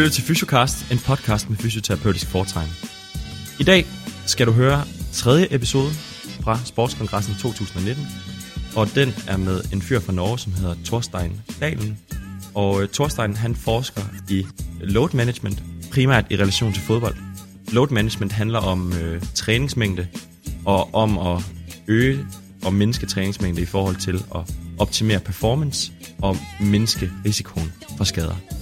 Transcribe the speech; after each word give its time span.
Lytter 0.00 0.12
til 0.12 0.24
Fysiocast, 0.24 0.92
en 0.92 0.98
podcast 0.98 1.50
med 1.50 1.58
fysioterapeutisk 1.58 2.26
foretegn. 2.26 2.68
I 3.58 3.64
dag 3.64 3.86
skal 4.26 4.46
du 4.46 4.52
høre 4.52 4.84
tredje 5.12 5.46
episode 5.50 5.90
fra 6.40 6.58
Sportskongressen 6.64 7.34
2019, 7.34 8.06
og 8.76 8.94
den 8.94 9.14
er 9.28 9.36
med 9.36 9.60
en 9.72 9.82
fyr 9.82 10.00
fra 10.00 10.12
Norge, 10.12 10.38
som 10.38 10.52
hedder 10.52 10.74
Thorstein 10.84 11.40
Dalen. 11.60 11.98
Og 12.54 12.82
øh, 12.82 12.88
Thorstein 12.88 13.36
han 13.36 13.54
forsker 13.54 14.02
i 14.28 14.46
load 14.80 15.08
management, 15.12 15.62
primært 15.92 16.26
i 16.30 16.36
relation 16.36 16.72
til 16.72 16.82
fodbold. 16.82 17.16
Load 17.72 17.88
management 17.90 18.32
handler 18.32 18.58
om 18.58 18.92
øh, 18.92 19.22
træningsmængde 19.34 20.06
og 20.64 20.94
om 20.94 21.18
at 21.18 21.44
øge 21.88 22.26
og 22.64 22.74
mindske 22.74 23.06
træningsmængde 23.06 23.62
i 23.62 23.66
forhold 23.66 23.96
til 23.96 24.24
at 24.34 24.54
optimere 24.78 25.20
performance 25.20 25.92
og 26.22 26.36
mindske 26.60 27.10
risikoen 27.24 27.72
for 27.96 28.04
skader. 28.04 28.59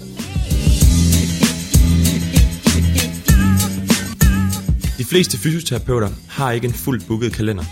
Fleste 5.08 5.38
fysioterapeuter 5.38 6.10
har 6.28 6.52
ikke 6.52 6.66
en 6.66 6.72
fuldt 6.72 7.06
booket 7.06 7.32
kalender. 7.32 7.64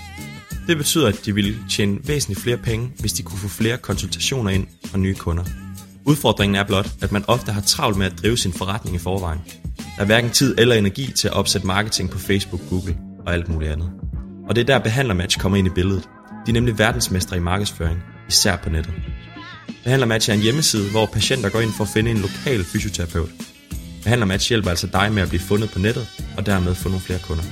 Det 0.67 0.77
betyder, 0.77 1.09
at 1.09 1.21
de 1.25 1.35
ville 1.35 1.57
tjene 1.71 1.99
væsentligt 2.05 2.41
flere 2.41 2.57
penge, 2.57 2.91
hvis 2.99 3.13
de 3.13 3.23
kunne 3.23 3.39
få 3.39 3.49
flere 3.49 3.77
konsultationer 3.77 4.51
ind 4.51 4.67
fra 4.85 4.99
nye 4.99 5.15
kunder. 5.15 5.45
Udfordringen 6.05 6.57
er 6.57 6.65
blot, 6.65 6.91
at 7.03 7.13
man 7.13 7.25
ofte 7.29 7.53
har 7.53 7.61
travlt 7.61 7.97
med 7.97 8.07
at 8.07 8.23
drive 8.23 8.37
sin 8.37 8.53
forretning 8.53 8.97
i 8.97 8.99
forvejen. 8.99 9.41
Der 9.77 10.03
er 10.03 10.05
hverken 10.05 10.31
tid 10.31 10.55
eller 10.59 10.75
energi 10.75 11.13
til 11.13 11.29
at 11.29 11.35
opsætte 11.35 11.67
marketing 11.67 12.11
på 12.11 12.19
Facebook, 12.19 12.61
Google 12.71 12.97
og 13.27 13.33
alt 13.35 13.49
muligt 13.49 13.73
andet. 13.73 13.91
Og 14.49 14.57
det 14.57 14.63
er 14.63 14.67
der 14.67 14.79
Behandlermatch 14.79 15.39
kommer 15.39 15.59
ind 15.59 15.67
i 15.67 15.71
billedet. 15.71 16.09
De 16.47 16.51
er 16.51 16.53
nemlig 16.53 16.79
verdensmestre 16.79 17.37
i 17.37 17.41
markedsføring, 17.41 17.99
især 18.29 18.57
på 18.57 18.71
nettet. 18.71 18.95
Behandlermatch 19.85 20.31
er 20.31 20.35
en 20.35 20.41
hjemmeside, 20.41 20.91
hvor 20.91 21.07
patienter 21.07 21.49
går 21.49 21.61
ind 21.61 21.73
for 21.73 21.85
at 21.85 21.91
finde 21.91 22.11
en 22.11 22.19
lokal 22.19 22.65
fysioterapeut. 22.65 23.31
Behandlermatch 24.07 24.49
hjælper 24.49 24.71
altså 24.71 24.87
dig 24.87 25.13
med 25.13 25.23
at 25.23 25.29
blive 25.29 25.41
fundet 25.41 25.71
på 25.71 25.79
nettet, 25.79 26.07
og 26.37 26.47
dermed 26.47 26.75
få 26.75 26.89
nogle 26.89 27.03
flere 27.03 27.19
kunder. 27.19 27.45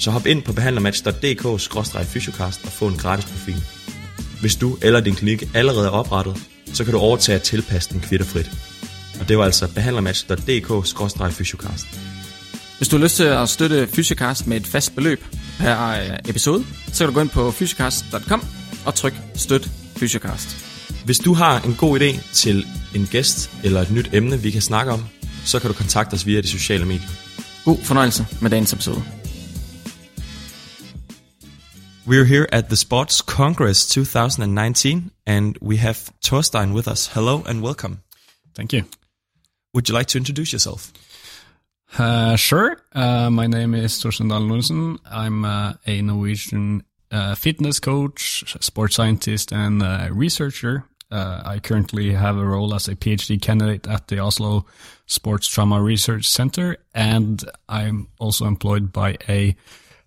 Så 0.00 0.10
hop 0.10 0.26
ind 0.26 0.42
på 0.42 0.52
behandlermatch.dk-fysiocast 0.52 2.64
og 2.64 2.72
få 2.72 2.86
en 2.86 2.96
gratis 2.96 3.24
profil. 3.24 3.64
Hvis 4.40 4.56
du 4.56 4.78
eller 4.82 5.00
din 5.00 5.14
klinik 5.14 5.44
allerede 5.54 5.86
er 5.86 5.90
oprettet, 5.90 6.36
så 6.72 6.84
kan 6.84 6.92
du 6.92 6.98
overtage 6.98 7.36
at 7.36 7.42
tilpasse 7.42 7.92
den 7.92 8.00
kvitterfrit. 8.00 8.50
Og 9.20 9.28
det 9.28 9.38
var 9.38 9.44
altså 9.44 9.68
behandlermatch.dk-fysiocast. 9.74 11.86
Hvis 12.76 12.88
du 12.88 12.96
har 12.96 13.04
lyst 13.04 13.16
til 13.16 13.24
at 13.24 13.48
støtte 13.48 13.86
Fysiocast 13.86 14.46
med 14.46 14.56
et 14.56 14.66
fast 14.66 14.94
beløb 14.94 15.24
per 15.58 15.88
øh, 15.88 16.18
episode, 16.28 16.64
så 16.92 16.98
kan 16.98 17.06
du 17.06 17.12
gå 17.14 17.20
ind 17.20 17.30
på 17.30 17.50
fysiocast.com 17.50 18.44
og 18.86 18.94
tryk 18.94 19.14
støt 19.34 19.70
Fysiocast. 19.96 20.56
Hvis 21.04 21.18
du 21.18 21.34
har 21.34 21.60
en 21.60 21.74
god 21.74 22.00
idé 22.00 22.32
til 22.32 22.66
en 22.94 23.08
gæst 23.10 23.50
eller 23.64 23.80
et 23.80 23.90
nyt 23.90 24.10
emne, 24.12 24.40
vi 24.40 24.50
kan 24.50 24.62
snakke 24.62 24.92
om, 24.92 25.04
så 25.48 25.58
kan 25.58 25.70
du 25.70 25.76
kontakte 25.76 26.14
os 26.14 26.26
via 26.26 26.40
de 26.40 26.48
sociale 26.48 26.84
medier. 26.84 27.08
God 27.64 27.84
fornøjelse 27.84 28.26
med 28.40 28.50
dagens 28.50 28.72
episode. 28.72 29.02
We're 32.06 32.24
here 32.24 32.46
at 32.52 32.64
the 32.68 32.76
Sports 32.76 33.20
Congress 33.20 33.86
2019, 33.86 35.10
and 35.26 35.54
we 35.62 35.76
have 35.76 35.96
Torstein 36.24 36.72
with 36.72 36.88
us. 36.88 37.10
Hello 37.14 37.42
and 37.46 37.62
welcome. 37.62 37.98
Thank 38.56 38.72
you. 38.72 38.82
Would 39.74 39.88
you 39.88 39.98
like 39.98 40.08
to 40.08 40.18
introduce 40.18 40.52
yourself? 40.52 40.92
Uh, 41.98 42.36
sure. 42.36 42.76
Uh, 42.94 43.30
my 43.30 43.46
name 43.46 43.74
is 43.74 44.02
Torstein 44.02 44.28
Dahl 44.28 44.96
I'm 45.10 45.44
uh, 45.44 45.74
a 45.86 46.02
Norwegian 46.02 46.82
uh, 47.10 47.34
fitness 47.34 47.80
coach, 47.80 48.44
sports 48.60 48.96
scientist, 48.96 49.52
and 49.52 49.82
uh, 49.82 50.08
researcher. 50.10 50.84
Uh, 51.10 51.42
I 51.44 51.58
currently 51.58 52.12
have 52.12 52.36
a 52.36 52.44
role 52.44 52.74
as 52.74 52.88
a 52.88 52.94
PhD 52.94 53.40
candidate 53.40 53.86
at 53.86 54.08
the 54.08 54.18
Oslo 54.18 54.66
Sports 55.06 55.48
Trauma 55.48 55.80
Research 55.80 56.28
Center, 56.28 56.76
and 56.94 57.42
I'm 57.68 58.08
also 58.18 58.44
employed 58.46 58.92
by 58.92 59.16
a 59.28 59.56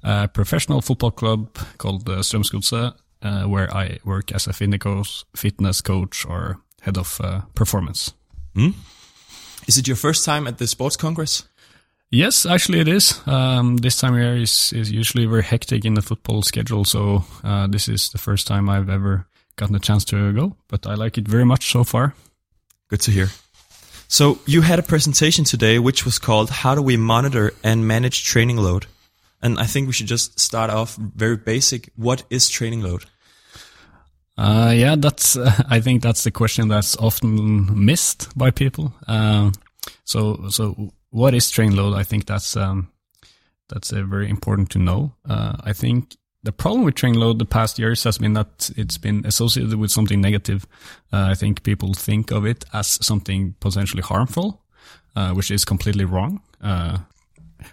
uh, 0.03 0.27
professional 0.27 0.81
football 0.81 1.11
club 1.11 1.57
called 1.77 2.07
uh, 2.07 2.21
Strømsgodset, 2.21 2.93
uh, 3.23 3.43
where 3.43 3.73
I 3.75 3.99
work 4.03 4.31
as 4.31 4.47
a 4.47 4.53
fitness 4.53 5.81
coach 5.81 6.25
or 6.25 6.59
head 6.81 6.97
of 6.97 7.19
uh, 7.23 7.41
performance. 7.55 8.13
Mm. 8.55 8.73
Is 9.67 9.77
it 9.77 9.87
your 9.87 9.97
first 9.97 10.25
time 10.25 10.47
at 10.47 10.57
the 10.57 10.67
Sports 10.67 10.97
Congress? 10.97 11.47
Yes, 12.11 12.45
actually 12.45 12.81
it 12.81 12.87
is. 12.87 13.21
Um, 13.25 13.77
this 13.77 13.97
time 13.97 14.13
of 14.13 14.19
year 14.19 14.35
is, 14.35 14.73
is 14.73 14.91
usually 14.91 15.25
very 15.25 15.43
hectic 15.43 15.85
in 15.85 15.93
the 15.93 16.01
football 16.01 16.41
schedule, 16.41 16.83
so 16.83 17.23
uh, 17.43 17.67
this 17.67 17.87
is 17.87 18.09
the 18.09 18.17
first 18.17 18.47
time 18.47 18.69
I've 18.69 18.89
ever 18.89 19.25
gotten 19.55 19.75
a 19.75 19.79
chance 19.79 20.05
to 20.05 20.33
go, 20.33 20.55
but 20.67 20.85
I 20.85 20.95
like 20.95 21.17
it 21.17 21.27
very 21.27 21.45
much 21.45 21.71
so 21.71 21.83
far. 21.83 22.13
Good 22.89 23.01
to 23.01 23.11
hear. 23.11 23.29
So 24.07 24.39
you 24.45 24.61
had 24.61 24.79
a 24.79 24.83
presentation 24.83 25.45
today 25.45 25.79
which 25.79 26.03
was 26.03 26.19
called 26.19 26.49
How 26.49 26.75
do 26.75 26.81
we 26.81 26.97
monitor 26.97 27.53
and 27.63 27.87
manage 27.87 28.25
training 28.25 28.57
load? 28.57 28.85
And 29.41 29.57
I 29.57 29.65
think 29.65 29.87
we 29.87 29.93
should 29.93 30.07
just 30.07 30.39
start 30.39 30.69
off 30.69 30.95
very 30.97 31.37
basic. 31.37 31.89
What 31.95 32.23
is 32.29 32.49
training 32.49 32.81
load? 32.81 33.05
Uh, 34.37 34.73
yeah, 34.75 34.95
that's. 34.97 35.37
Uh, 35.37 35.51
I 35.69 35.79
think 35.79 36.01
that's 36.01 36.23
the 36.23 36.31
question 36.31 36.67
that's 36.67 36.97
often 36.97 37.85
missed 37.85 38.37
by 38.37 38.51
people. 38.51 38.93
Uh, 39.07 39.51
so, 40.03 40.49
so 40.49 40.91
what 41.09 41.33
is 41.33 41.49
training 41.49 41.77
load? 41.77 41.95
I 41.95 42.03
think 42.03 42.25
that's 42.25 42.55
um, 42.57 42.91
that's 43.69 43.93
uh, 43.93 44.03
very 44.03 44.29
important 44.29 44.69
to 44.71 44.79
know. 44.79 45.13
Uh, 45.27 45.55
I 45.63 45.73
think 45.73 46.17
the 46.43 46.51
problem 46.51 46.83
with 46.83 46.95
training 46.95 47.19
load 47.19 47.39
the 47.39 47.45
past 47.45 47.77
years 47.77 48.03
has 48.03 48.17
been 48.17 48.33
that 48.33 48.71
it's 48.75 48.97
been 48.97 49.25
associated 49.25 49.75
with 49.75 49.91
something 49.91 50.21
negative. 50.21 50.65
Uh, 51.13 51.27
I 51.31 51.35
think 51.35 51.63
people 51.63 51.93
think 51.93 52.31
of 52.31 52.45
it 52.45 52.65
as 52.73 52.87
something 53.05 53.55
potentially 53.59 54.01
harmful, 54.01 54.61
which 55.33 55.51
is 55.51 55.65
completely 55.65 56.05
wrong 56.05 56.41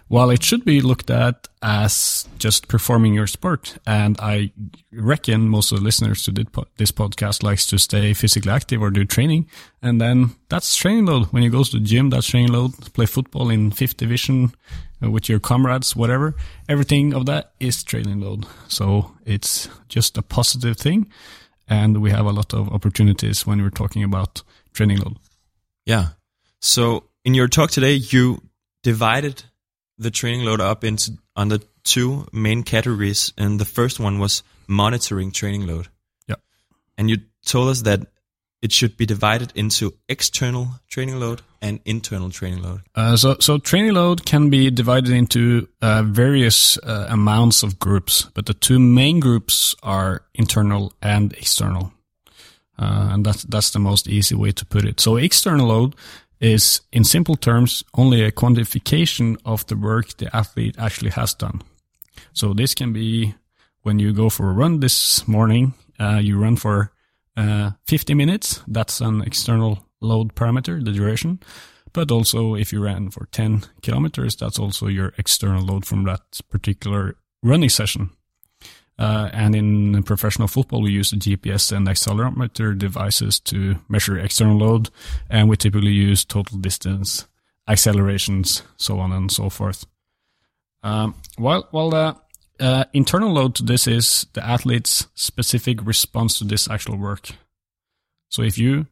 while 0.07 0.29
it 0.29 0.43
should 0.43 0.65
be 0.65 0.81
looked 0.81 1.09
at 1.09 1.47
as 1.61 2.27
just 2.37 2.67
performing 2.67 3.13
your 3.13 3.27
sport. 3.27 3.77
And 3.85 4.17
I 4.19 4.51
reckon 4.91 5.49
most 5.49 5.71
of 5.71 5.79
the 5.79 5.83
listeners 5.83 6.23
to 6.23 6.31
this 6.77 6.91
podcast 6.91 7.43
likes 7.43 7.67
to 7.67 7.77
stay 7.77 8.13
physically 8.13 8.51
active 8.51 8.81
or 8.81 8.89
do 8.89 9.05
training. 9.05 9.47
And 9.81 9.99
then 9.99 10.31
that's 10.49 10.75
training 10.75 11.05
load. 11.05 11.25
When 11.27 11.43
you 11.43 11.49
go 11.49 11.63
to 11.63 11.71
the 11.71 11.83
gym, 11.83 12.09
that's 12.09 12.27
training 12.27 12.51
load. 12.51 12.93
Play 12.93 13.05
football 13.05 13.49
in 13.49 13.71
fifth 13.71 13.97
division 13.97 14.53
uh, 15.03 15.11
with 15.11 15.29
your 15.29 15.39
comrades, 15.39 15.95
whatever. 15.95 16.35
Everything 16.67 17.13
of 17.13 17.25
that 17.25 17.51
is 17.59 17.83
training 17.83 18.21
load. 18.21 18.45
So 18.67 19.11
it's 19.25 19.69
just 19.89 20.17
a 20.17 20.21
positive 20.21 20.77
thing. 20.77 21.11
And 21.67 22.01
we 22.01 22.09
have 22.11 22.25
a 22.25 22.31
lot 22.31 22.53
of 22.53 22.69
opportunities 22.69 23.45
when 23.45 23.61
we're 23.61 23.69
talking 23.69 24.03
about 24.03 24.41
training 24.73 24.99
load. 24.99 25.17
Yeah. 25.85 26.09
So 26.61 27.03
in 27.23 27.33
your 27.33 27.47
talk 27.47 27.71
today, 27.71 27.93
you 27.93 28.41
divided 28.83 29.43
the 29.99 30.11
training 30.11 30.45
load 30.45 30.61
up 30.61 30.83
into 30.83 31.11
under 31.35 31.59
two 31.83 32.27
main 32.31 32.63
categories, 32.63 33.33
and 33.37 33.59
the 33.59 33.65
first 33.65 33.99
one 33.99 34.19
was 34.19 34.43
monitoring 34.67 35.31
training 35.31 35.67
load. 35.67 35.87
Yeah, 36.27 36.35
and 36.97 37.09
you 37.09 37.17
told 37.45 37.69
us 37.69 37.83
that 37.83 38.07
it 38.61 38.71
should 38.71 38.97
be 38.97 39.05
divided 39.05 39.53
into 39.55 39.93
external 40.09 40.67
training 40.89 41.19
load 41.19 41.41
and 41.61 41.79
internal 41.85 42.29
training 42.29 42.61
load. 42.61 42.81
Uh, 42.93 43.15
so, 43.15 43.37
so 43.39 43.57
training 43.57 43.93
load 43.93 44.25
can 44.25 44.49
be 44.49 44.69
divided 44.69 45.11
into 45.11 45.67
uh, 45.81 46.03
various 46.03 46.77
uh, 46.79 47.07
amounts 47.09 47.63
of 47.63 47.79
groups, 47.79 48.29
but 48.33 48.45
the 48.45 48.53
two 48.53 48.79
main 48.79 49.19
groups 49.19 49.75
are 49.81 50.23
internal 50.33 50.93
and 51.01 51.33
external. 51.33 51.93
Uh, 52.77 53.09
and 53.11 53.25
that's 53.25 53.43
that's 53.43 53.71
the 53.71 53.79
most 53.79 54.07
easy 54.07 54.35
way 54.35 54.51
to 54.51 54.65
put 54.65 54.85
it. 54.85 55.01
So 55.01 55.17
external 55.17 55.67
load 55.67 55.95
is, 56.39 56.81
in 56.91 57.03
simple 57.03 57.35
terms, 57.35 57.83
only 57.93 58.23
a 58.23 58.31
quantification 58.31 59.37
of 59.45 59.65
the 59.67 59.75
work 59.75 60.17
the 60.17 60.35
athlete 60.35 60.75
actually 60.77 61.11
has 61.11 61.33
done. 61.33 61.61
So 62.33 62.53
this 62.53 62.73
can 62.73 62.93
be 62.93 63.35
when 63.81 63.99
you 63.99 64.13
go 64.13 64.29
for 64.29 64.49
a 64.49 64.53
run 64.53 64.79
this 64.79 65.27
morning, 65.27 65.73
uh, 65.99 66.19
you 66.21 66.37
run 66.37 66.55
for 66.55 66.91
uh, 67.37 67.71
50 67.87 68.13
minutes. 68.13 68.61
That's 68.67 69.01
an 69.01 69.21
external 69.21 69.85
load 70.01 70.35
parameter, 70.35 70.83
the 70.83 70.91
duration. 70.91 71.39
But 71.93 72.11
also 72.11 72.55
if 72.55 72.71
you 72.71 72.83
ran 72.83 73.09
for 73.09 73.25
10 73.31 73.63
kilometers, 73.81 74.35
that's 74.35 74.59
also 74.59 74.87
your 74.87 75.13
external 75.17 75.63
load 75.63 75.85
from 75.85 76.03
that 76.05 76.39
particular 76.49 77.15
running 77.41 77.69
session. 77.69 78.11
Uh, 78.99 79.29
and 79.31 79.55
in 79.55 80.03
professional 80.03 80.49
football, 80.49 80.81
we 80.81 80.91
use 80.91 81.11
the 81.11 81.17
GPS 81.17 81.71
and 81.71 81.87
accelerometer 81.87 82.77
devices 82.77 83.39
to 83.39 83.77
measure 83.87 84.19
external 84.19 84.57
load. 84.57 84.89
And 85.29 85.47
we 85.47 85.55
typically 85.55 85.93
use 85.93 86.25
total 86.25 86.57
distance, 86.57 87.25
accelerations, 87.65 88.61
so 88.75 88.99
on 88.99 89.13
and 89.13 89.31
so 89.31 89.49
forth. 89.49 89.85
Um, 90.83 91.15
while, 91.37 91.65
while 91.71 91.89
the 91.91 92.17
uh, 92.59 92.83
internal 92.91 93.31
load 93.31 93.55
to 93.55 93.63
this 93.63 93.87
is 93.87 94.27
the 94.33 94.45
athlete's 94.45 95.07
specific 95.15 95.85
response 95.85 96.37
to 96.39 96.43
this 96.43 96.69
actual 96.69 96.97
work. 96.97 97.29
So 98.27 98.41
if 98.41 98.57
you 98.57 98.87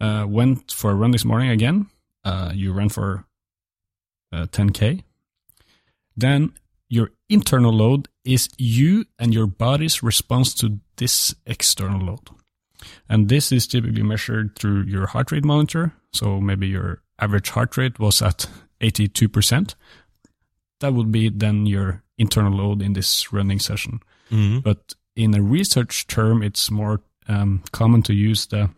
uh, 0.00 0.24
went 0.26 0.72
for 0.72 0.90
a 0.90 0.94
run 0.94 1.10
this 1.10 1.26
morning 1.26 1.50
again, 1.50 1.86
uh, 2.24 2.52
you 2.54 2.72
ran 2.72 2.88
for 2.88 3.26
10K, 4.32 4.98
uh, 4.98 5.02
then 6.16 6.54
your 6.88 7.10
internal 7.28 7.72
load 7.72 8.08
is 8.24 8.48
you 8.58 9.04
and 9.18 9.34
your 9.34 9.46
body's 9.46 10.02
response 10.02 10.54
to 10.54 10.78
this 10.96 11.34
external 11.46 12.00
load. 12.00 12.30
And 13.08 13.28
this 13.28 13.52
is 13.52 13.66
typically 13.66 14.02
measured 14.02 14.56
through 14.56 14.82
your 14.84 15.06
heart 15.06 15.32
rate 15.32 15.44
monitor. 15.44 15.92
So 16.12 16.40
maybe 16.40 16.68
your 16.68 17.02
average 17.18 17.50
heart 17.50 17.76
rate 17.76 17.98
was 17.98 18.22
at 18.22 18.46
82%, 18.80 19.74
that 20.80 20.94
would 20.94 21.10
be 21.10 21.28
then 21.28 21.66
your 21.66 22.02
internal 22.16 22.52
load 22.56 22.82
in 22.82 22.92
this 22.92 23.32
running 23.32 23.58
session. 23.58 24.00
Mhm. 24.30 24.62
But 24.62 24.94
in 25.16 25.34
a 25.34 25.42
research 25.42 26.06
term, 26.06 26.42
it's 26.42 26.70
more 26.70 27.00
um, 27.26 27.62
common 27.72 28.02
to 28.04 28.14
use 28.14 28.46
the 28.46 28.70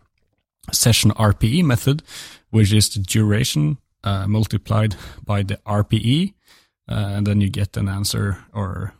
session 0.71 1.11
RPE 1.11 1.63
method, 1.63 2.03
which 2.49 2.73
is 2.73 2.89
the 2.89 2.99
duration 2.99 3.77
uh, 4.03 4.27
multiplied 4.27 4.95
by 5.23 5.43
the 5.43 5.57
RPE, 5.65 6.33
and 6.87 7.25
then 7.25 7.41
you 7.41 7.49
get 7.49 7.77
an 7.77 7.87
answer 7.87 8.37
or 8.53 8.93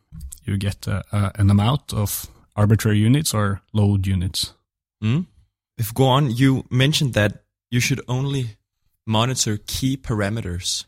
you 0.44 0.58
get 0.58 0.88
uh, 0.88 1.04
uh, 1.12 1.32
an 1.36 1.50
amount 1.50 1.94
of 1.94 2.28
arbitrary 2.56 2.98
units 2.98 3.34
or 3.34 3.62
load 3.74 4.08
units. 4.08 4.54
Mm. 5.04 5.26
If 5.78 5.94
go 5.94 6.06
on, 6.06 6.32
you 6.32 6.66
mentioned 6.70 7.14
that 7.14 7.44
you 7.70 7.80
should 7.80 8.02
only 8.08 8.58
monitor 9.08 9.58
key 9.66 9.98
parameters. 9.98 10.86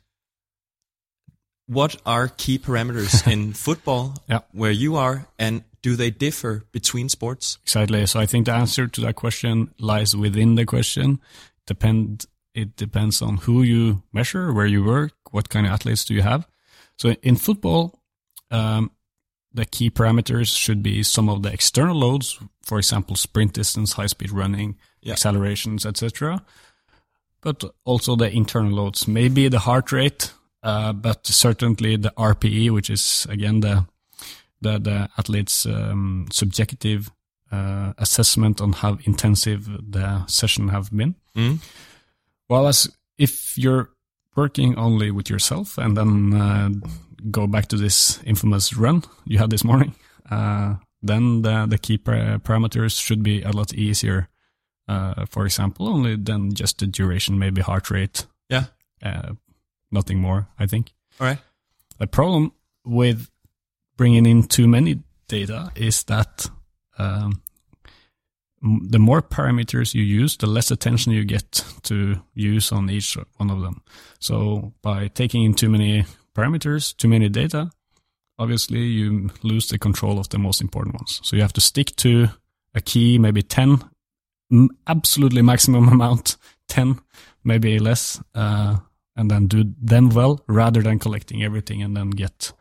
What 1.68 1.96
are 2.06 2.28
key 2.28 2.60
parameters 2.60 3.26
in 3.32 3.54
football 3.54 4.16
Yeah. 4.28 4.40
where 4.52 4.72
you 4.72 4.96
are, 4.96 5.28
and 5.40 5.64
do 5.82 5.96
they 5.96 6.12
differ 6.12 6.64
between 6.72 7.10
sports? 7.10 7.58
Exactly. 7.64 8.06
So 8.06 8.20
I 8.20 8.26
think 8.26 8.46
the 8.46 8.54
answer 8.54 8.88
to 8.88 9.02
that 9.02 9.16
question 9.16 9.74
lies 9.80 10.16
within 10.16 10.56
the 10.56 10.66
question. 10.66 11.20
Depend. 11.68 12.26
It 12.54 12.76
depends 12.76 13.22
on 13.22 13.38
who 13.38 13.64
you 13.64 14.04
measure, 14.14 14.54
where 14.54 14.68
you 14.68 14.84
work, 14.84 15.14
what 15.32 15.50
kind 15.50 15.66
of 15.66 15.72
athletes 15.72 16.06
do 16.06 16.14
you 16.14 16.22
have. 16.22 16.46
So 16.98 17.10
in 17.22 17.36
football, 17.36 18.00
um, 18.52 18.92
the 19.54 19.66
key 19.66 19.90
parameters 19.90 20.56
should 20.58 20.82
be 20.82 21.04
some 21.04 21.30
of 21.30 21.44
the 21.44 21.52
external 21.54 21.96
loads, 21.96 22.40
for 22.64 22.78
example, 22.78 23.16
sprint 23.16 23.54
distance, 23.54 23.94
high 23.94 24.08
speed 24.08 24.32
running, 24.32 24.78
Yeah. 25.02 25.14
accelerations, 25.14 25.86
etc. 25.86 26.44
But 27.42 27.64
also 27.84 28.16
the 28.16 28.32
internal 28.32 28.72
loads, 28.72 29.08
maybe 29.08 29.50
the 29.50 29.60
heart 29.60 29.92
rate, 29.92 30.32
uh, 30.64 30.94
but 30.94 31.28
certainly 31.28 31.98
the 31.98 32.14
RPE, 32.18 32.70
which 32.72 32.90
is 32.90 33.28
again 33.30 33.60
the 33.60 33.86
the, 34.62 34.80
the 34.80 35.10
athlete's 35.18 35.66
um, 35.66 36.28
subjective 36.32 37.12
uh, 37.52 37.92
assessment 37.98 38.62
on 38.62 38.72
how 38.72 38.98
intensive 39.04 39.68
the 39.92 40.26
session 40.28 40.70
have 40.70 40.90
been. 40.90 41.16
Mm. 41.36 41.60
Well, 42.48 42.68
as 42.68 42.90
if 43.18 43.58
you're 43.58 43.90
working 44.36 44.76
only 44.78 45.12
with 45.12 45.30
yourself 45.30 45.78
and 45.78 45.96
then 45.98 46.34
uh, 46.34 46.70
go 47.32 47.48
back 47.48 47.68
to 47.68 47.78
this 47.78 48.20
infamous 48.26 48.74
run 48.76 49.04
you 49.26 49.38
had 49.40 49.50
this 49.50 49.64
morning, 49.64 49.94
uh, 50.32 50.76
then 51.02 51.42
the, 51.42 51.66
the 51.68 51.78
key 51.78 51.98
par- 51.98 52.40
parameters 52.40 53.00
should 53.02 53.24
be 53.24 53.42
a 53.44 53.52
lot 53.52 53.74
easier. 53.74 54.28
Uh, 54.88 55.26
for 55.30 55.46
example, 55.46 55.88
only 55.88 56.16
then 56.18 56.54
just 56.54 56.80
the 56.80 56.88
duration, 56.88 57.40
maybe 57.40 57.62
heart 57.62 57.90
rate, 57.90 58.26
Yeah. 58.50 58.66
uh, 59.02 59.34
nothing 59.92 60.20
more, 60.20 60.48
I 60.60 60.66
think. 60.68 60.94
All 61.20 61.28
right. 61.28 61.40
The 62.00 62.08
problem 62.08 62.52
with 62.84 63.30
bringing 63.96 64.26
in 64.26 64.44
too 64.44 64.68
many 64.68 65.00
data 65.28 65.72
is 65.76 66.04
that 66.04 66.50
um, 66.98 67.42
the 68.64 69.00
more 69.00 69.22
parameters 69.22 69.94
you 69.94 70.04
use, 70.04 70.38
the 70.38 70.48
less 70.48 70.72
attention 70.72 71.12
you 71.12 71.26
get 71.26 71.66
to 71.84 72.22
use 72.34 72.72
on 72.72 72.90
each 72.90 73.18
one 73.36 73.52
of 73.52 73.62
them. 73.62 73.84
So 74.20 74.74
by 74.82 75.10
taking 75.10 75.44
in 75.44 75.54
too 75.54 75.70
many 75.70 76.06
parameters, 76.34 76.96
too 76.96 77.10
many 77.10 77.28
data, 77.28 77.72
obviously 78.40 78.80
you 78.80 79.32
lose 79.44 79.68
the 79.68 79.78
control 79.78 80.18
of 80.18 80.30
the 80.30 80.40
most 80.40 80.62
important 80.62 80.96
ones. 80.96 81.20
So 81.24 81.36
you 81.36 81.42
have 81.42 81.54
to 81.54 81.62
stick 81.62 81.96
to 81.98 82.30
a 82.74 82.80
key, 82.80 83.18
maybe 83.18 83.44
10, 83.44 83.84
absolutely 84.88 85.42
maximum 85.42 85.90
amount, 85.92 86.38
10, 86.70 87.02
maybe 87.44 87.80
less, 87.80 88.22
uh, 88.34 88.78
and 89.18 89.30
then 89.30 89.48
do 89.48 89.74
them 89.78 90.10
well 90.10 90.42
rather 90.48 90.82
than 90.82 91.00
collecting 91.00 91.44
everything 91.44 91.84
and 91.84 91.98
then 91.98 92.12
get 92.12 92.54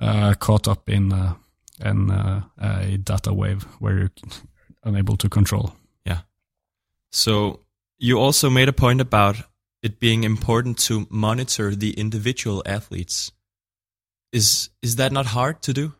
uh, 0.00 0.34
caught 0.34 0.68
up 0.68 0.88
in, 0.88 1.12
uh, 1.12 1.34
in 1.84 2.10
uh, 2.10 2.42
a 2.60 2.98
data 2.98 3.34
wave 3.34 3.64
where 3.80 3.98
you're 3.98 4.12
unable 4.84 5.16
to 5.16 5.28
control. 5.28 5.74
Yeah. 6.04 6.20
So 7.10 7.60
you 7.98 8.18
also 8.18 8.50
made 8.50 8.68
a 8.68 8.72
point 8.72 9.00
about 9.00 9.36
it 9.82 9.98
being 10.00 10.24
important 10.24 10.78
to 10.86 11.06
monitor 11.10 11.74
the 11.74 11.92
individual 11.92 12.62
athletes. 12.66 13.32
Is 14.32 14.70
is 14.80 14.96
that 14.96 15.12
not 15.12 15.26
hard 15.26 15.60
to 15.62 15.72
do? 15.72 15.92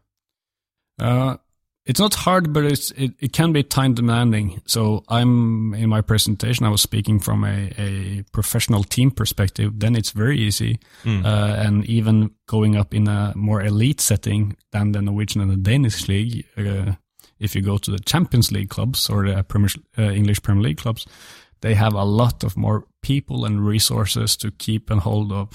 Uh, 0.98 1.36
it's 1.84 1.98
not 2.00 2.14
hard, 2.14 2.52
but 2.52 2.64
it's 2.64 2.92
it, 2.92 3.12
it 3.18 3.32
can 3.32 3.52
be 3.52 3.62
time 3.62 3.92
demanding. 3.94 4.62
So 4.66 5.02
I'm 5.08 5.74
in 5.74 5.88
my 5.88 6.00
presentation, 6.00 6.64
I 6.64 6.70
was 6.70 6.80
speaking 6.80 7.20
from 7.20 7.44
a, 7.44 7.72
a 7.76 8.22
professional 8.32 8.84
team 8.84 9.10
perspective. 9.10 9.72
Then 9.80 9.96
it's 9.96 10.12
very 10.12 10.38
easy, 10.38 10.78
Mm. 11.04 11.24
uh, 11.24 11.66
and 11.66 11.84
even 11.86 12.30
going 12.46 12.76
up 12.76 12.94
in 12.94 13.08
a 13.08 13.32
more 13.34 13.60
elite 13.66 14.00
setting 14.00 14.56
than 14.70 14.92
the 14.92 15.02
Norwegian 15.02 15.42
and 15.42 15.50
the 15.50 15.56
Danish 15.70 16.08
league. 16.08 16.46
Uh, 16.56 16.92
if 17.42 17.54
you 17.54 17.62
go 17.62 17.78
to 17.78 17.90
the 17.90 17.98
Champions 17.98 18.52
League 18.52 18.70
clubs 18.70 19.10
or 19.10 19.26
the 19.26 19.42
Premier, 19.42 19.70
uh, 19.98 20.02
English 20.02 20.42
Premier 20.42 20.62
League 20.62 20.78
clubs, 20.78 21.06
they 21.60 21.74
have 21.74 21.94
a 21.94 22.04
lot 22.04 22.44
of 22.44 22.56
more 22.56 22.84
people 23.02 23.44
and 23.44 23.66
resources 23.66 24.36
to 24.36 24.50
keep 24.52 24.90
and 24.90 25.00
hold 25.00 25.32
of 25.32 25.48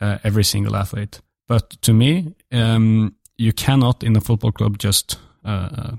uh, 0.00 0.18
every 0.24 0.44
single 0.44 0.76
athlete. 0.76 1.20
But 1.46 1.70
to 1.82 1.92
me, 1.92 2.34
um, 2.52 3.14
you 3.36 3.52
cannot 3.52 4.02
in 4.02 4.16
a 4.16 4.20
football 4.20 4.52
club 4.52 4.78
just 4.78 5.18
uh, 5.44 5.92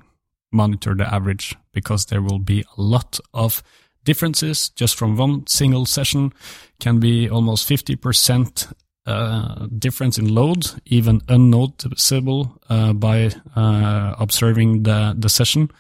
monitor 0.51 0.95
the 0.95 1.11
average 1.13 1.55
because 1.73 2.05
there 2.07 2.21
will 2.21 2.39
be 2.39 2.63
a 2.77 2.81
lot 2.81 3.19
of 3.33 3.63
differences 4.03 4.69
just 4.69 4.95
from 4.95 5.17
one 5.17 5.45
single 5.47 5.85
session 5.85 6.33
can 6.79 6.99
be 6.99 7.29
almost 7.29 7.67
50% 7.67 8.73
uh, 9.09 9.67
difference 9.77 10.17
in 10.17 10.33
load, 10.33 10.71
even 10.85 11.21
unnoticeable 11.27 12.59
uh, 12.69 12.93
by 12.93 13.31
uh, 13.55 14.15
observing 14.19 14.83
the, 14.83 15.15
the 15.17 15.29
session. 15.29 15.71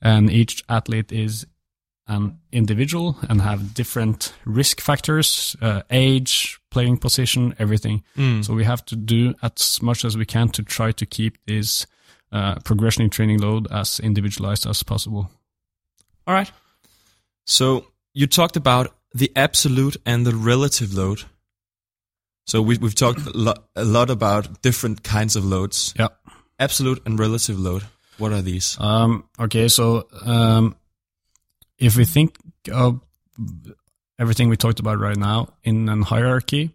And 0.00 0.30
each 0.30 0.62
athlete 0.68 1.10
is 1.10 1.46
an 2.08 2.38
individual 2.52 3.16
and 3.28 3.40
have 3.40 3.74
different 3.74 4.32
risk 4.44 4.80
factors, 4.80 5.56
uh, 5.60 5.82
age, 5.90 6.58
playing 6.70 6.98
position, 6.98 7.54
everything. 7.58 8.04
Mm. 8.16 8.44
So 8.44 8.54
we 8.54 8.64
have 8.64 8.84
to 8.86 8.96
do 8.96 9.34
as 9.42 9.82
much 9.82 10.04
as 10.04 10.16
we 10.16 10.24
can 10.24 10.48
to 10.50 10.62
try 10.62 10.92
to 10.92 11.06
keep 11.06 11.38
this 11.46 11.86
uh, 12.32 12.56
progression 12.64 13.02
in 13.02 13.10
training 13.10 13.40
load 13.40 13.66
as 13.72 14.00
individualized 14.00 14.66
as 14.66 14.82
possible. 14.82 15.30
All 16.26 16.34
right. 16.34 16.50
So 17.44 17.86
you 18.14 18.26
talked 18.26 18.56
about 18.56 18.94
the 19.12 19.32
absolute 19.34 19.96
and 20.04 20.26
the 20.26 20.34
relative 20.34 20.94
load. 20.94 21.24
So 22.46 22.62
we, 22.62 22.78
we've 22.78 22.94
talked 22.94 23.26
a 23.26 23.36
lot, 23.36 23.64
a 23.74 23.84
lot 23.84 24.10
about 24.10 24.62
different 24.62 25.02
kinds 25.02 25.36
of 25.36 25.44
loads. 25.44 25.92
Yeah. 25.98 26.08
Absolute 26.58 27.02
and 27.04 27.18
relative 27.18 27.58
load. 27.58 27.82
What 28.18 28.32
are 28.32 28.40
these? 28.40 28.78
Um, 28.80 29.24
okay, 29.38 29.68
so 29.68 30.08
um, 30.24 30.76
if 31.78 31.96
we 31.96 32.04
think 32.04 32.36
of 32.72 33.00
everything 34.18 34.48
we 34.48 34.56
talked 34.56 34.80
about 34.80 34.98
right 34.98 35.16
now 35.16 35.48
in 35.64 35.88
an 35.88 36.02
hierarchy, 36.02 36.70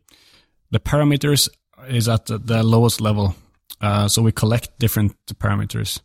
the 0.70 0.80
parameters 0.80 1.50
is 1.88 2.08
at 2.08 2.28
the, 2.28 2.38
the 2.38 2.64
lowest 2.64 3.02
level. 3.02 3.36
Uh, 3.80 4.08
so 4.08 4.22
we 4.22 4.32
collect 4.32 4.78
different 4.78 5.16
parameters. 5.40 6.02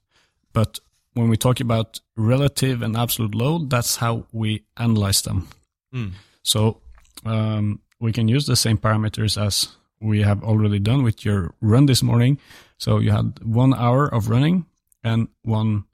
But 0.54 0.78
when 1.12 1.28
we 1.28 1.36
talk 1.36 1.60
about 1.60 2.00
relative 2.16 2.82
and 2.82 2.96
absolute 2.96 3.34
load, 3.34 3.68
that's 3.68 3.96
how 3.96 4.26
we 4.32 4.64
analyze 4.76 5.22
them. 5.22 5.48
Mm. 5.94 6.12
So 6.42 6.80
um, 7.26 7.80
we 8.00 8.12
can 8.12 8.28
use 8.28 8.46
the 8.46 8.56
same 8.56 8.78
parameters 8.78 9.40
as 9.40 9.68
we 10.00 10.22
have 10.22 10.42
already 10.44 10.78
done 10.78 11.02
with 11.02 11.24
your 11.24 11.54
run 11.60 11.86
this 11.86 12.02
morning. 12.02 12.38
So 12.78 12.98
you 12.98 13.10
had 13.10 13.42
one 13.42 13.72
hour 13.74 14.06
of 14.12 14.28
running 14.28 14.66
and 15.02 15.28
one, 15.42 15.84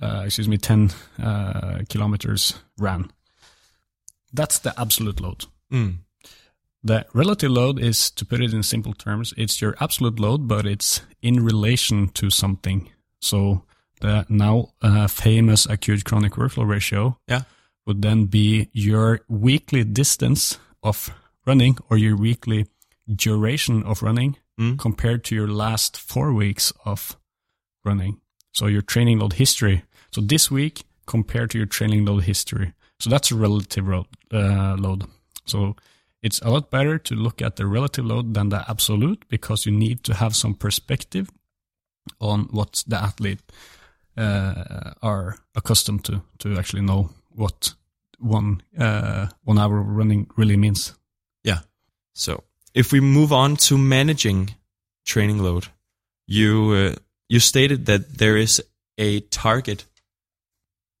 uh, 0.00 0.22
excuse 0.26 0.48
me, 0.48 0.58
10 0.58 0.90
uh, 1.22 1.78
kilometers 1.88 2.54
ran. 2.78 3.10
That's 4.32 4.58
the 4.60 4.78
absolute 4.80 5.20
load. 5.20 5.46
Mm. 5.72 5.98
The 6.84 7.04
relative 7.12 7.50
load 7.50 7.78
is, 7.80 8.10
to 8.12 8.24
put 8.24 8.40
it 8.40 8.54
in 8.54 8.62
simple 8.62 8.94
terms, 8.94 9.34
it's 9.36 9.60
your 9.60 9.74
absolute 9.80 10.18
load, 10.20 10.46
but 10.48 10.64
it's 10.66 11.02
in 11.20 11.44
relation 11.44 12.08
to 12.10 12.30
something. 12.30 12.88
So 13.20 13.64
the 14.00 14.24
now 14.28 14.70
uh, 14.80 15.08
famous 15.08 15.66
acute 15.66 16.04
chronic 16.04 16.34
workload 16.34 16.68
ratio 16.68 17.18
Yeah. 17.28 17.42
would 17.86 18.00
then 18.02 18.26
be 18.26 18.68
your 18.72 19.20
weekly 19.28 19.84
distance 19.84 20.58
of 20.82 21.10
running 21.50 21.78
or 21.88 21.98
your 21.98 22.16
weekly 22.16 22.66
duration 23.06 23.82
of 23.82 24.02
running 24.02 24.36
Mm. 24.60 24.76
compared 24.78 25.24
to 25.24 25.34
your 25.34 25.48
last 25.48 25.96
four 25.96 26.34
weeks 26.34 26.72
of 26.84 27.16
running. 27.84 28.20
So 28.52 28.68
your 28.68 28.82
training 28.82 29.18
load 29.20 29.32
history. 29.32 29.82
So 30.10 30.20
this 30.20 30.50
week 30.50 30.82
compared 31.06 31.50
to 31.50 31.58
your 31.58 31.68
training 31.68 32.04
load 32.04 32.24
history. 32.24 32.72
So 32.98 33.10
that's 33.10 33.32
a 33.32 33.36
relative 33.36 33.88
uh, 34.32 34.76
load. 34.78 35.04
So 35.46 35.76
it's 36.22 36.42
a 36.42 36.50
lot 36.50 36.70
better 36.70 36.98
to 36.98 37.14
look 37.14 37.40
at 37.42 37.56
the 37.56 37.64
relative 37.64 38.04
load 38.04 38.34
than 38.34 38.50
the 38.50 38.62
absolute 38.68 39.24
because 39.28 39.70
you 39.70 39.78
need 39.78 40.04
to 40.04 40.12
have 40.14 40.34
some 40.34 40.54
perspective 40.54 41.30
on 42.18 42.48
what 42.52 42.84
the 42.86 42.96
athlete 42.96 43.40
uh, 44.16 44.92
are 45.00 45.36
accustomed 45.54 46.04
to 46.04 46.20
to 46.38 46.58
actually 46.58 46.84
know 46.84 47.08
what 47.36 47.74
one 48.18 48.60
uh, 48.78 49.26
one 49.46 49.58
hour 49.58 49.80
of 49.80 49.86
running 49.96 50.26
really 50.36 50.56
means. 50.56 50.99
So, 52.12 52.44
if 52.74 52.92
we 52.92 53.00
move 53.00 53.32
on 53.32 53.56
to 53.56 53.78
managing 53.78 54.54
training 55.04 55.38
load, 55.38 55.68
you 56.26 56.72
uh, 56.72 56.94
you 57.28 57.40
stated 57.40 57.86
that 57.86 58.18
there 58.18 58.36
is 58.36 58.62
a 58.98 59.20
target, 59.20 59.86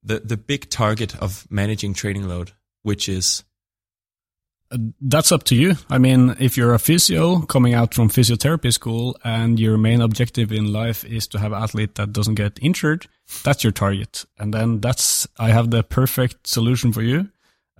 the 0.02 0.20
the 0.20 0.36
big 0.36 0.70
target 0.70 1.16
of 1.16 1.46
managing 1.50 1.94
training 1.94 2.28
load, 2.28 2.52
which 2.82 3.08
is 3.08 3.44
That's 5.00 5.32
up 5.32 5.42
to 5.44 5.56
you. 5.56 5.74
I 5.88 5.98
mean, 5.98 6.36
if 6.38 6.56
you're 6.56 6.74
a 6.74 6.78
physio 6.78 7.40
coming 7.40 7.74
out 7.74 7.92
from 7.92 8.08
physiotherapy 8.08 8.72
school 8.72 9.16
and 9.24 9.58
your 9.58 9.76
main 9.76 10.00
objective 10.00 10.52
in 10.52 10.72
life 10.72 11.04
is 11.04 11.26
to 11.28 11.40
have 11.40 11.50
an 11.52 11.60
athlete 11.60 11.96
that 11.96 12.12
doesn't 12.12 12.36
get 12.36 12.58
injured, 12.62 13.08
that's 13.42 13.64
your 13.64 13.72
target. 13.72 14.24
And 14.38 14.54
then 14.54 14.80
that's, 14.80 15.26
I 15.40 15.48
have 15.50 15.70
the 15.72 15.82
perfect 15.82 16.46
solution 16.46 16.92
for 16.92 17.02
you. 17.02 17.30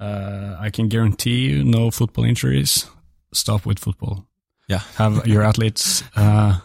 Uh, 0.00 0.56
I 0.58 0.70
can 0.70 0.88
guarantee 0.88 1.46
you 1.48 1.62
no 1.62 1.92
football 1.92 2.24
injuries. 2.24 2.86
Stop 3.32 3.66
with 3.66 3.78
football. 3.78 4.26
yeah 4.68 4.82
Have 4.96 5.26
your 5.32 5.42
athletes, 5.42 6.02
uh, 6.16 6.58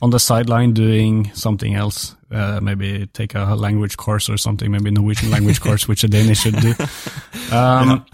on 0.00 0.10
the 0.10 0.18
sideline 0.18 0.72
doing 0.74 1.30
something 1.34 1.74
else. 1.74 2.14
Uh, 2.30 2.60
maybe 2.62 3.06
take 3.06 3.34
a 3.34 3.54
language 3.54 3.96
course 3.96 4.28
or 4.28 4.36
something, 4.36 4.70
maybe 4.70 4.90
Norwegian 4.90 5.30
language 5.30 5.60
course, 5.66 5.88
which 5.88 6.04
a 6.04 6.08
Danish 6.08 6.40
should 6.40 6.60
do. 6.60 6.74
Um, 7.50 8.04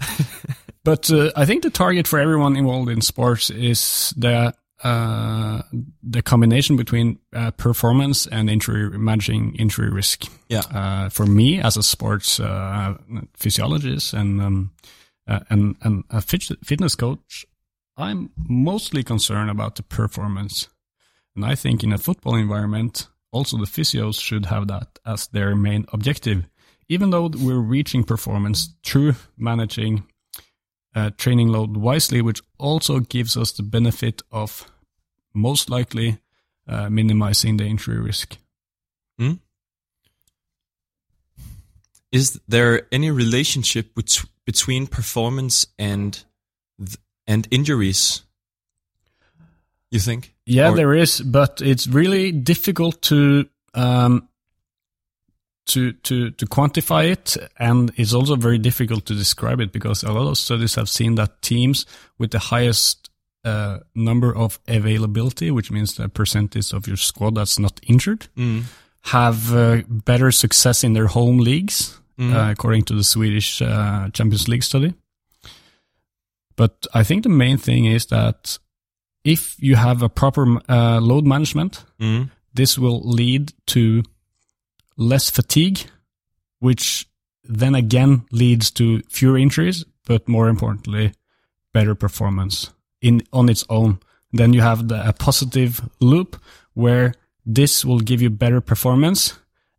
but 0.85 1.11
uh, 1.11 1.31
I 1.35 1.45
think 1.45 1.63
the 1.63 1.69
target 1.69 2.07
for 2.07 2.19
everyone 2.19 2.55
involved 2.55 2.89
in 2.89 3.01
sports 3.01 3.49
is 3.49 4.13
the 4.15 4.53
uh, 4.83 5.61
the 6.03 6.21
combination 6.21 6.77
between 6.77 7.19
uh, 7.33 7.51
performance 7.51 8.27
and 8.27 8.49
injury 8.49 8.97
managing 8.97 9.55
injury 9.55 9.89
risk. 9.89 10.25
yeah 10.47 10.61
Uh, 10.71 11.09
for 11.09 11.25
me, 11.25 11.59
as 11.59 11.75
a 11.77 11.83
sports 11.83 12.39
uh, 12.39 12.93
physiologist 13.35 14.13
and 14.13 14.41
um, 14.41 14.71
uh, 15.27 15.39
and 15.49 15.75
and 15.81 16.03
a 16.09 16.21
fitness 16.21 16.95
coach, 16.95 17.45
I'm 17.97 18.31
mostly 18.37 19.03
concerned 19.03 19.49
about 19.49 19.75
the 19.75 19.83
performance. 19.83 20.67
And 21.35 21.45
I 21.45 21.55
think 21.55 21.83
in 21.83 21.93
a 21.93 21.97
football 21.97 22.35
environment, 22.35 23.07
also 23.31 23.57
the 23.57 23.65
physios 23.65 24.21
should 24.21 24.47
have 24.47 24.67
that 24.67 24.99
as 25.05 25.27
their 25.27 25.55
main 25.55 25.85
objective. 25.93 26.45
Even 26.87 27.09
though 27.09 27.29
we're 27.33 27.59
reaching 27.59 28.03
performance 28.03 28.75
through 28.83 29.15
managing 29.37 30.05
uh, 30.93 31.11
training 31.17 31.49
load 31.49 31.75
wisely, 31.75 32.21
which 32.21 32.41
also 32.57 32.99
gives 32.99 33.35
us 33.35 33.51
the 33.51 33.63
benefit 33.63 34.21
of 34.31 34.71
most 35.33 35.69
likely 35.69 36.19
uh, 36.67 36.89
minimizing 36.89 37.57
the 37.57 37.65
injury 37.65 37.99
risk. 37.99 38.37
is 42.15 42.39
there 42.47 42.87
any 42.93 43.11
relationship 43.11 43.93
between 44.45 44.87
performance 44.87 45.67
and 45.77 46.23
and 47.27 47.47
injuries? 47.51 48.23
You 49.91 49.99
think? 49.99 50.33
Yeah, 50.45 50.71
Or- 50.71 50.75
there 50.75 50.93
is, 50.93 51.21
but 51.21 51.61
it's 51.61 51.87
really 51.87 52.31
difficult 52.31 53.01
to 53.03 53.47
um, 53.73 54.27
to 55.67 55.93
to 55.93 56.31
to 56.31 56.45
quantify 56.45 57.11
it, 57.11 57.37
and 57.57 57.91
it's 57.95 58.13
also 58.13 58.35
very 58.35 58.57
difficult 58.57 59.05
to 59.05 59.15
describe 59.15 59.59
it 59.59 59.71
because 59.71 60.03
a 60.03 60.11
lot 60.11 60.27
of 60.29 60.37
studies 60.37 60.75
have 60.75 60.89
seen 60.89 61.15
that 61.15 61.41
teams 61.41 61.85
with 62.19 62.31
the 62.31 62.39
highest 62.39 63.09
uh, 63.43 63.79
number 63.95 64.35
of 64.35 64.59
availability, 64.67 65.51
which 65.51 65.71
means 65.71 65.95
the 65.95 66.09
percentage 66.09 66.73
of 66.73 66.87
your 66.87 66.97
squad 66.97 67.35
that's 67.35 67.57
not 67.59 67.79
injured, 67.87 68.27
have 69.01 69.53
uh, 69.55 69.81
better 69.87 70.31
success 70.31 70.83
in 70.83 70.93
their 70.93 71.07
home 71.07 71.37
leagues, 71.37 71.99
uh, 72.19 72.49
according 72.51 72.83
to 72.83 72.95
the 72.95 73.03
Swedish 73.03 73.61
uh, 73.61 74.09
Champions 74.13 74.47
League 74.47 74.63
study. 74.63 74.93
But 76.55 76.87
I 76.93 77.03
think 77.03 77.23
the 77.23 77.29
main 77.29 77.57
thing 77.57 77.85
is 77.85 78.05
that 78.07 78.57
if 79.23 79.55
you 79.59 79.75
have 79.75 80.01
a 80.03 80.09
proper 80.09 80.45
uh, 80.69 80.99
load 81.01 81.25
management, 81.25 81.83
Mm. 81.99 82.29
this 82.53 82.77
will 82.77 83.01
lead 83.03 83.53
to 83.67 84.03
less 84.97 85.29
fatigue, 85.29 85.79
which 86.59 87.07
then 87.43 87.75
again 87.75 88.23
leads 88.31 88.71
to 88.71 89.01
fewer 89.09 89.37
injuries, 89.37 89.85
but 90.07 90.27
more 90.27 90.47
importantly, 90.49 91.11
better 91.73 91.95
performance 91.95 92.71
in 93.01 93.21
on 93.31 93.49
its 93.49 93.65
own. 93.69 93.99
Then 94.31 94.53
you 94.53 94.61
have 94.61 94.87
the, 94.87 95.07
a 95.07 95.13
positive 95.13 95.81
loop 95.99 96.37
where 96.73 97.13
this 97.45 97.85
will 97.85 97.99
give 97.99 98.21
you 98.21 98.29
better 98.29 98.61
performance 98.61 99.33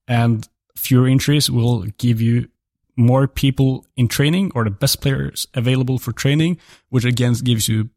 and 0.09 0.49
fewer 0.77 1.09
injuries 1.09 1.51
will 1.51 1.87
give 1.99 2.21
you 2.21 2.49
more 2.97 3.29
people 3.29 3.87
in 3.97 4.09
training 4.09 4.53
or 4.55 4.65
the 4.65 4.71
best 4.71 5.01
players 5.01 5.47
available 5.55 5.99
for 5.99 6.13
training, 6.13 6.59
which 6.89 7.05
again 7.05 7.35
gives 7.35 7.69
you 7.69 7.91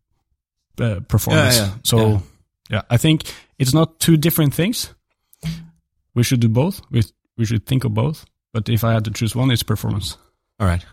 uh, 0.80 1.00
performance. 1.08 1.58
Yeah, 1.58 1.66
yeah, 1.66 1.74
so 1.84 1.98
yeah. 1.98 2.20
yeah, 2.70 2.82
I 2.90 2.98
think 2.98 3.24
it's 3.58 3.74
not 3.74 4.00
two 4.00 4.18
different 4.18 4.54
things. 4.54 4.94
We 6.14 6.24
should 6.24 6.40
do 6.40 6.50
both. 6.50 6.82
We 6.92 7.04
we 7.38 7.46
should 7.46 7.66
think 7.66 7.86
of 7.86 7.94
both. 7.94 8.26
But 8.52 8.68
if 8.68 8.84
I 8.84 8.94
had 8.94 9.06
to 9.06 9.12
choose 9.12 9.36
one, 9.36 9.52
it's 9.52 9.64
performance. 9.64 10.18
All 10.60 10.68
right. 10.68 10.84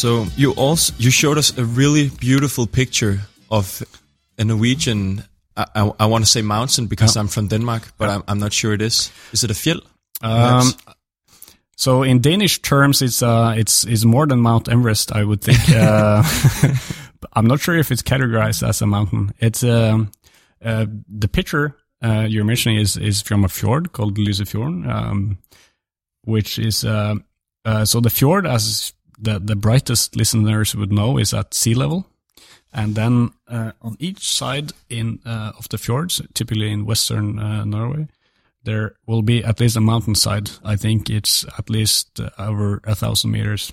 So 0.00 0.26
you 0.34 0.52
also 0.52 0.94
you 0.96 1.10
showed 1.10 1.36
us 1.36 1.58
a 1.58 1.64
really 1.64 2.08
beautiful 2.08 2.66
picture 2.66 3.20
of 3.50 3.82
a 4.38 4.44
Norwegian. 4.44 5.24
I, 5.54 5.66
I, 5.74 5.92
I 6.00 6.06
want 6.06 6.24
to 6.24 6.30
say 6.30 6.40
mountain 6.40 6.86
because 6.86 7.18
I'm 7.18 7.28
from 7.28 7.48
Denmark, 7.48 7.92
but 7.98 8.08
I'm, 8.08 8.22
I'm 8.26 8.38
not 8.38 8.54
sure 8.54 8.72
it 8.72 8.80
is. 8.80 9.12
Is 9.32 9.44
it 9.44 9.50
a 9.50 9.54
fjell? 9.54 9.82
Um, 10.22 10.72
so 11.76 12.02
in 12.02 12.22
Danish 12.22 12.62
terms, 12.62 13.02
it's 13.02 13.22
uh, 13.22 13.52
it's 13.58 13.84
is 13.84 14.06
more 14.06 14.26
than 14.26 14.40
Mount 14.40 14.70
Everest, 14.70 15.12
I 15.12 15.22
would 15.22 15.42
think. 15.42 15.58
Uh, 15.68 16.22
I'm 17.34 17.46
not 17.46 17.60
sure 17.60 17.76
if 17.76 17.92
it's 17.92 18.02
categorized 18.02 18.66
as 18.66 18.80
a 18.80 18.86
mountain. 18.86 19.34
It's 19.38 19.62
um, 19.62 20.10
uh, 20.64 20.86
the 21.18 21.28
picture 21.28 21.76
uh, 22.02 22.26
you're 22.26 22.46
mentioning 22.46 22.78
is 22.78 22.96
is 22.96 23.20
from 23.20 23.44
a 23.44 23.48
fjord 23.48 23.92
called 23.92 24.16
Lysefjorden, 24.16 24.88
um, 24.88 25.38
which 26.24 26.58
is 26.58 26.84
uh, 26.84 27.16
uh, 27.64 27.84
so 27.84 28.00
the 28.00 28.10
fjord, 28.10 28.46
as 28.46 28.94
the 29.20 29.38
the 29.38 29.56
brightest 29.56 30.16
listeners 30.16 30.74
would 30.74 30.92
know, 30.92 31.18
is 31.18 31.34
at 31.34 31.54
sea 31.54 31.74
level. 31.74 32.06
And 32.72 32.94
then 32.94 33.32
uh, 33.48 33.72
on 33.82 33.96
each 33.98 34.20
side 34.20 34.72
in 34.88 35.18
uh, 35.26 35.52
of 35.58 35.68
the 35.68 35.78
fjords, 35.78 36.22
typically 36.34 36.70
in 36.70 36.86
western 36.86 37.38
uh, 37.38 37.64
Norway, 37.64 38.06
there 38.62 38.94
will 39.06 39.22
be 39.22 39.44
at 39.44 39.60
least 39.60 39.76
a 39.76 39.80
mountainside. 39.80 40.50
I 40.64 40.76
think 40.76 41.10
it's 41.10 41.44
at 41.58 41.68
least 41.68 42.20
uh, 42.20 42.30
over 42.38 42.80
a 42.84 42.94
thousand 42.94 43.32
meters. 43.32 43.72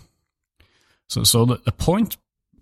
So, 1.07 1.23
so 1.23 1.45
the, 1.45 1.57
the 1.63 1.71
point 1.71 2.17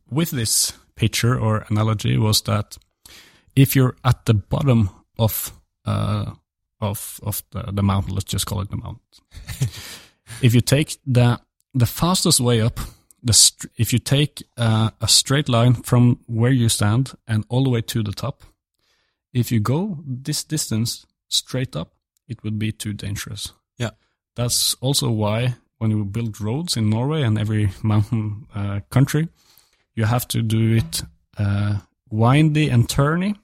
with 0.09 0.31
this 0.31 0.73
picture 0.95 1.39
or 1.39 1.65
analogy 1.69 2.17
was 2.17 2.41
that 2.41 2.77
if 3.55 3.75
you're 3.75 3.95
at 4.03 4.25
the 4.25 4.33
bottom 4.33 4.89
of 5.17 5.53
uh, 5.85 6.31
of 6.81 7.19
of 7.23 7.43
the, 7.51 7.71
the 7.71 7.83
mountain, 7.83 8.13
let's 8.13 8.25
just 8.25 8.45
call 8.45 8.61
it 8.61 8.69
the 8.69 8.77
mountain. 8.77 9.01
if 10.41 10.53
you 10.53 10.61
take 10.61 10.97
the 11.05 11.39
the 11.75 11.85
fastest 11.85 12.39
way 12.39 12.61
up, 12.61 12.79
the 13.21 13.33
str- 13.33 13.67
if 13.77 13.91
you 13.91 13.99
take 13.99 14.43
uh, 14.57 14.89
a 15.01 15.07
straight 15.07 15.49
line 15.49 15.73
from 15.73 16.19
where 16.25 16.51
you 16.51 16.69
stand 16.69 17.13
and 17.27 17.45
all 17.49 17.63
the 17.63 17.69
way 17.69 17.81
to 17.81 18.01
the 18.01 18.13
top, 18.13 18.43
if 19.33 19.51
you 19.51 19.59
go 19.59 19.99
this 20.07 20.43
distance 20.43 21.05
straight 21.27 21.75
up, 21.75 21.93
it 22.27 22.43
would 22.43 22.57
be 22.57 22.71
too 22.71 22.93
dangerous. 22.93 23.51
Yeah. 23.77 23.91
That's 24.35 24.75
also 24.75 25.11
why 25.11 25.55
when 25.77 25.91
you 25.91 26.05
build 26.05 26.39
roads 26.39 26.77
in 26.77 26.89
Norway 26.89 27.21
and 27.21 27.37
every 27.37 27.71
mountain 27.83 28.47
uh, 28.55 28.79
country, 28.89 29.27
you 29.93 30.05
have 30.05 30.27
to 30.29 30.41
do 30.41 30.77
it 30.77 31.03
uh, 31.37 31.79
windy 32.09 32.69
and 32.69 32.87
turny. 32.87 33.35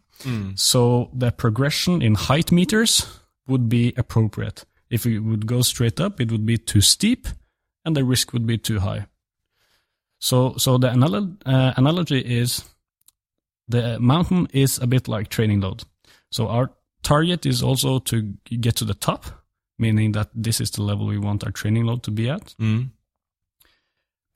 So 0.56 1.10
the 1.14 1.32
progression 1.32 2.02
in 2.02 2.16
height 2.16 2.52
meters 2.52 3.06
would 3.48 3.68
be 3.68 3.94
appropriate. 3.98 4.66
If 4.90 5.06
you 5.06 5.24
would 5.24 5.48
go 5.48 5.62
straight 5.64 6.00
up, 6.00 6.22
it 6.22 6.32
would 6.32 6.46
be 6.46 6.58
too 6.58 6.82
steep 6.82 7.28
and 7.86 7.96
the 7.96 8.04
risk 8.04 8.34
would 8.34 8.46
be 8.46 8.58
too 8.58 8.80
high. 8.80 9.08
So, 10.20 10.56
so 10.58 10.78
the 10.78 10.92
anal- 10.92 11.36
uh, 11.46 11.74
analogy 11.78 12.20
is 12.20 12.64
the 13.68 14.00
mountain 14.00 14.48
is 14.54 14.78
a 14.80 14.88
bit 14.88 15.08
like 15.08 15.30
training 15.30 15.62
load. 15.62 15.84
So 16.30 16.48
our 16.48 16.72
target 17.04 17.46
is 17.46 17.64
also 17.64 18.00
to 18.00 18.22
get 18.60 18.76
to 18.78 18.86
the 18.86 18.94
top, 18.94 19.26
meaning 19.80 20.12
that 20.12 20.30
this 20.36 20.62
is 20.62 20.72
the 20.72 20.84
level 20.84 21.08
we 21.08 21.18
want 21.18 21.44
our 21.44 21.52
training 21.52 21.86
load 21.86 22.04
to 22.04 22.12
be 22.12 22.30
at, 22.30 22.56
Mm. 22.60 22.92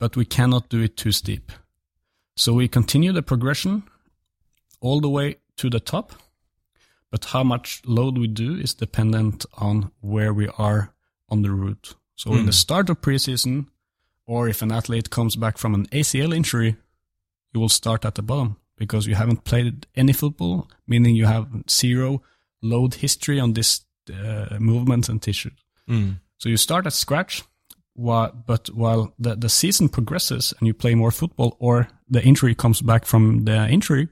but 0.00 0.16
we 0.16 0.24
cannot 0.24 0.68
do 0.68 0.82
it 0.82 0.96
too 0.96 1.12
steep. 1.12 1.52
So 2.36 2.52
we 2.52 2.68
continue 2.68 3.12
the 3.12 3.22
progression 3.22 3.84
all 4.80 5.00
the 5.00 5.08
way 5.08 5.36
to 5.56 5.70
the 5.70 5.80
top, 5.80 6.12
but 7.10 7.26
how 7.26 7.44
much 7.44 7.80
load 7.86 8.18
we 8.18 8.26
do 8.26 8.56
is 8.56 8.74
dependent 8.74 9.46
on 9.54 9.90
where 10.00 10.34
we 10.34 10.48
are 10.58 10.92
on 11.28 11.42
the 11.42 11.50
route. 11.50 11.94
So 12.16 12.34
in 12.34 12.46
the 12.46 12.52
start 12.52 12.90
of 12.90 13.02
preseason, 13.02 13.66
or 14.26 14.48
if 14.48 14.62
an 14.62 14.72
athlete 14.72 15.10
comes 15.10 15.36
back 15.36 15.58
from 15.58 15.74
an 15.74 15.86
ACL 15.86 16.34
injury, 16.34 16.76
you 17.52 17.60
will 17.60 17.68
start 17.68 18.04
at 18.04 18.14
the 18.14 18.22
bottom 18.22 18.56
because 18.76 19.06
you 19.06 19.14
haven't 19.14 19.44
played 19.44 19.86
any 19.94 20.12
football, 20.12 20.68
meaning 20.86 21.14
you 21.14 21.26
have 21.26 21.46
zero 21.70 22.22
load 22.62 22.94
history 22.94 23.38
on 23.38 23.52
this 23.52 23.82
uh, 24.10 24.56
movements 24.58 25.08
and 25.08 25.22
tissue. 25.22 25.50
Mm. 25.88 26.18
So 26.38 26.48
you 26.48 26.56
start 26.56 26.86
at 26.86 26.92
scratch, 26.94 27.42
while, 27.94 28.32
but 28.46 28.68
while 28.68 29.14
the, 29.18 29.36
the 29.36 29.48
season 29.48 29.88
progresses 29.88 30.54
and 30.58 30.66
you 30.66 30.74
play 30.74 30.94
more 30.94 31.10
football 31.10 31.56
or 31.58 31.88
the 32.08 32.22
injury 32.22 32.54
comes 32.54 32.82
back 32.82 33.04
from 33.04 33.44
the 33.44 33.68
injury, 33.68 34.08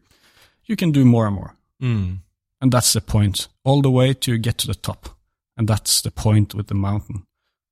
you 0.65 0.77
can 0.77 0.93
do 0.93 1.05
more 1.05 1.27
and 1.27 1.37
more. 1.37 1.55
Mm. 1.83 2.19
And 2.61 2.73
that's 2.73 2.93
the 2.93 3.01
point, 3.01 3.49
all 3.65 3.83
the 3.83 3.91
way 3.91 4.15
to 4.15 4.39
get 4.39 4.59
to 4.59 4.67
the 4.67 4.75
top. 4.75 5.09
And 5.57 5.69
that's 5.69 6.01
the 6.01 6.11
point 6.11 6.55
with 6.55 6.69
the 6.69 6.75
mountain. 6.75 7.27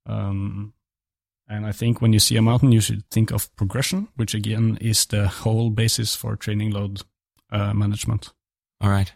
Um, 0.05 0.73
and 1.47 1.65
I 1.65 1.71
think 1.71 2.01
when 2.01 2.13
you 2.13 2.19
see 2.19 2.35
a 2.37 2.41
mountain, 2.41 2.71
you 2.71 2.81
should 2.81 3.09
think 3.09 3.31
of 3.31 3.53
progression, 3.55 4.07
which 4.15 4.33
again 4.33 4.77
is 4.81 5.05
the 5.05 5.27
whole 5.27 5.69
basis 5.69 6.15
for 6.15 6.35
training 6.35 6.71
load 6.71 7.01
uh, 7.51 7.73
management. 7.73 8.31
All 8.81 8.89
right. 8.89 9.11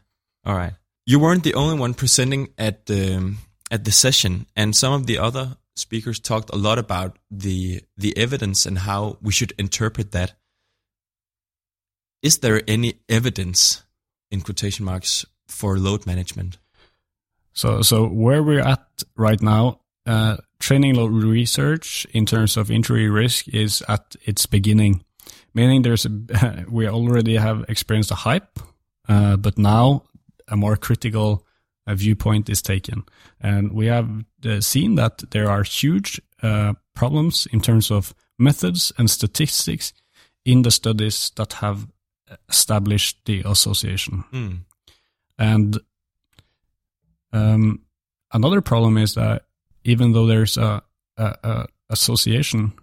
All 0.45 0.55
right. 0.55 0.73
You 1.05 1.19
weren't 1.19 1.43
the 1.43 1.53
only 1.55 1.79
one 1.79 1.93
presenting 1.93 2.49
at 2.57 2.85
the 2.85 3.35
at 3.71 3.83
the 3.85 3.91
session, 3.91 4.45
and 4.55 4.75
some 4.75 4.93
of 4.93 5.07
the 5.07 5.17
other 5.17 5.57
speakers 5.75 6.19
talked 6.19 6.53
a 6.53 6.57
lot 6.57 6.77
about 6.79 7.17
the 7.31 7.81
the 7.97 8.15
evidence 8.17 8.65
and 8.65 8.79
how 8.79 9.17
we 9.21 9.31
should 9.31 9.53
interpret 9.57 10.11
that. 10.11 10.33
Is 12.21 12.39
there 12.39 12.61
any 12.67 12.99
evidence 13.07 13.83
in 14.31 14.41
quotation 14.41 14.85
marks 14.85 15.25
for 15.47 15.77
load 15.77 16.05
management? 16.05 16.57
So, 17.53 17.81
so 17.81 18.05
where 18.07 18.43
we're 18.43 18.59
at 18.59 18.85
right 19.15 19.41
now, 19.41 19.81
uh, 20.05 20.37
training 20.67 20.97
research 20.97 22.05
in 22.11 22.25
terms 22.25 22.57
of 22.57 22.69
injury 22.69 23.07
risk 23.07 23.47
is 23.47 23.81
at 23.87 24.17
its 24.25 24.45
beginning, 24.45 25.01
meaning 25.53 25.81
there's 25.81 26.05
a, 26.05 26.65
we 26.69 26.85
already 26.89 27.37
have 27.37 27.63
experienced 27.69 28.11
a 28.11 28.15
hype, 28.15 28.59
uh, 29.07 29.37
but 29.37 29.57
now 29.57 30.03
a 30.49 30.57
more 30.57 30.75
critical 30.75 31.45
uh, 31.87 31.95
viewpoint 31.95 32.49
is 32.49 32.61
taken. 32.61 33.05
And 33.39 33.71
we 33.71 33.85
have 33.85 34.09
uh, 34.45 34.59
seen 34.59 34.95
that 34.95 35.23
there 35.31 35.49
are 35.49 35.63
huge 35.63 36.19
uh, 36.43 36.73
problems 36.93 37.47
in 37.53 37.61
terms 37.61 37.89
of 37.89 38.13
methods 38.37 38.91
and 38.97 39.09
statistics 39.09 39.93
in 40.43 40.63
the 40.63 40.71
studies 40.71 41.31
that 41.37 41.53
have 41.53 41.87
established 42.49 43.19
the 43.25 43.41
association. 43.45 44.25
Mm. 44.33 44.59
And 45.39 45.79
um, 47.31 47.83
another 48.33 48.59
problem 48.59 48.97
is 48.97 49.13
that 49.13 49.46
even 49.87 50.11
though 50.11 50.27
there's 50.27 50.57
a, 50.57 50.83
a, 51.15 51.35
a, 51.43 51.67
association, 51.89 52.73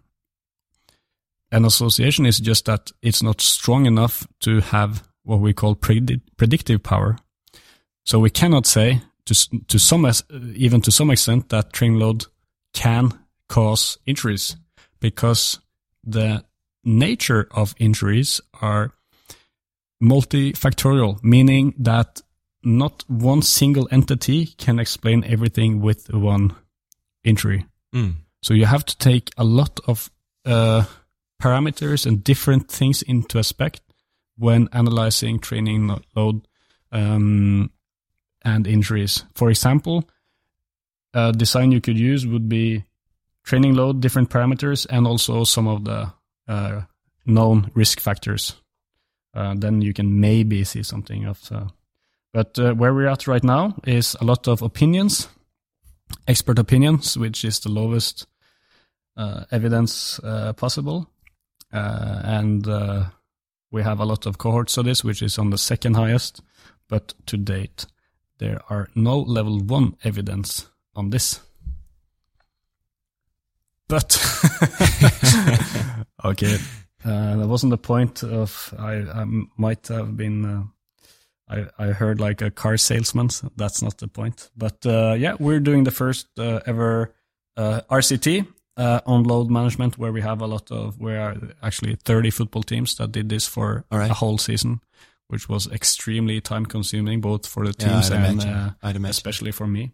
an 1.52 1.64
association 1.66 2.24
is 2.24 2.40
just 2.40 2.64
that 2.64 2.90
it's 3.02 3.22
not 3.22 3.40
strong 3.40 3.84
enough 3.84 4.26
to 4.40 4.60
have 4.60 5.06
what 5.22 5.40
we 5.40 5.52
call 5.52 5.76
predi- 5.76 6.22
predictive 6.38 6.82
power. 6.82 7.18
So 8.04 8.18
we 8.18 8.30
cannot 8.30 8.66
say 8.66 9.02
to 9.26 9.34
to 9.68 9.78
some 9.78 10.10
even 10.54 10.80
to 10.80 10.90
some 10.90 11.10
extent 11.10 11.50
that 11.50 11.72
train 11.72 11.98
load 11.98 12.26
can 12.72 13.12
cause 13.48 13.98
injuries 14.06 14.56
because 15.00 15.60
the 16.02 16.44
nature 16.84 17.48
of 17.50 17.74
injuries 17.78 18.40
are 18.60 18.92
multifactorial, 20.02 21.22
meaning 21.22 21.74
that 21.78 22.22
not 22.62 23.04
one 23.08 23.42
single 23.42 23.86
entity 23.90 24.46
can 24.46 24.78
explain 24.78 25.24
everything 25.24 25.80
with 25.80 26.12
one 26.12 26.54
injury. 27.24 27.66
Mm. 27.94 28.14
So 28.42 28.54
you 28.54 28.66
have 28.66 28.84
to 28.84 28.98
take 28.98 29.30
a 29.36 29.44
lot 29.44 29.80
of 29.86 30.10
uh, 30.44 30.84
parameters 31.42 32.06
and 32.06 32.22
different 32.22 32.70
things 32.70 33.02
into 33.02 33.38
aspect 33.38 33.80
when 34.36 34.68
analyzing 34.72 35.38
training 35.38 35.98
load 36.14 36.46
um, 36.92 37.70
and 38.42 38.66
injuries. 38.66 39.24
For 39.34 39.50
example, 39.50 40.08
a 41.14 41.32
design 41.32 41.72
you 41.72 41.80
could 41.80 41.98
use 41.98 42.26
would 42.26 42.48
be 42.48 42.84
training 43.44 43.74
load, 43.74 44.00
different 44.00 44.30
parameters, 44.30 44.86
and 44.90 45.06
also 45.06 45.44
some 45.44 45.68
of 45.68 45.84
the 45.84 46.12
uh, 46.48 46.82
known 47.26 47.70
risk 47.74 48.00
factors. 48.00 48.54
Uh, 49.32 49.54
then 49.56 49.80
you 49.80 49.92
can 49.92 50.20
maybe 50.20 50.64
see 50.64 50.82
something 50.82 51.24
of. 51.24 51.40
Uh, 51.50 51.66
but 52.32 52.58
uh, 52.58 52.74
where 52.74 52.92
we're 52.92 53.08
at 53.08 53.26
right 53.26 53.44
now 53.44 53.74
is 53.86 54.16
a 54.20 54.24
lot 54.24 54.48
of 54.48 54.62
opinions, 54.62 55.28
expert 56.26 56.58
opinions, 56.58 57.16
which 57.16 57.44
is 57.44 57.60
the 57.60 57.68
lowest 57.68 58.26
uh, 59.16 59.44
evidence 59.50 60.18
uh, 60.20 60.52
possible, 60.54 61.08
and 61.70 62.66
we 63.70 63.82
have 63.82 64.00
a 64.00 64.04
lot 64.04 64.26
of 64.26 64.38
cohort 64.38 64.70
studies, 64.70 65.02
which 65.02 65.22
is 65.22 65.38
on 65.38 65.50
the 65.50 65.58
second 65.58 65.94
highest. 65.94 66.40
But 66.88 67.14
to 67.26 67.36
date, 67.36 67.86
there 68.38 68.60
are 68.70 68.88
no 68.94 69.18
level 69.18 69.60
one 69.60 69.96
evidence 70.04 70.68
on 70.94 71.10
this. 71.10 71.40
But 73.88 74.14
okay, 76.24 76.58
uh, 77.04 77.36
that 77.36 77.48
wasn't 77.48 77.70
the 77.70 77.78
point 77.78 78.22
of. 78.22 78.74
I, 78.78 78.94
I 78.94 79.24
might 79.56 79.88
have 79.88 80.16
been. 80.16 80.70
I 81.48 81.66
I 81.78 81.86
heard 81.92 82.20
like 82.20 82.40
a 82.42 82.50
car 82.50 82.76
salesman. 82.76 83.28
That's 83.56 83.82
not 83.82 83.98
the 83.98 84.08
point. 84.08 84.50
But 84.56 84.84
uh, 84.86 85.14
yeah, 85.18 85.36
we're 85.38 85.60
doing 85.60 85.84
the 85.84 85.90
first 85.90 86.26
uh, 86.38 86.60
ever 86.66 87.14
uh, 87.56 87.80
RCT 87.90 88.46
uh, 88.76 89.00
on 89.06 89.24
load 89.24 89.50
management, 89.50 89.98
where 89.98 90.12
we 90.12 90.20
have 90.22 90.40
a 90.40 90.46
lot 90.46 90.70
of. 90.70 90.98
We 90.98 91.12
are 91.14 91.36
actually 91.62 91.96
30 91.96 92.30
football 92.30 92.62
teams 92.62 92.94
that 92.96 93.12
did 93.12 93.28
this 93.28 93.46
for 93.46 93.84
right. 93.90 94.10
a 94.10 94.14
whole 94.14 94.38
season 94.38 94.80
which 95.28 95.48
was 95.48 95.66
extremely 95.72 96.40
time 96.40 96.66
consuming 96.66 97.20
both 97.20 97.46
for 97.46 97.66
the 97.66 97.74
Yeah, 97.78 97.88
teams 97.88 98.10
I'd 98.10 98.24
and 98.24 98.42
imagine. 98.42 99.06
uh, 99.06 99.08
especially 99.08 99.52
for 99.52 99.66
me. 99.66 99.92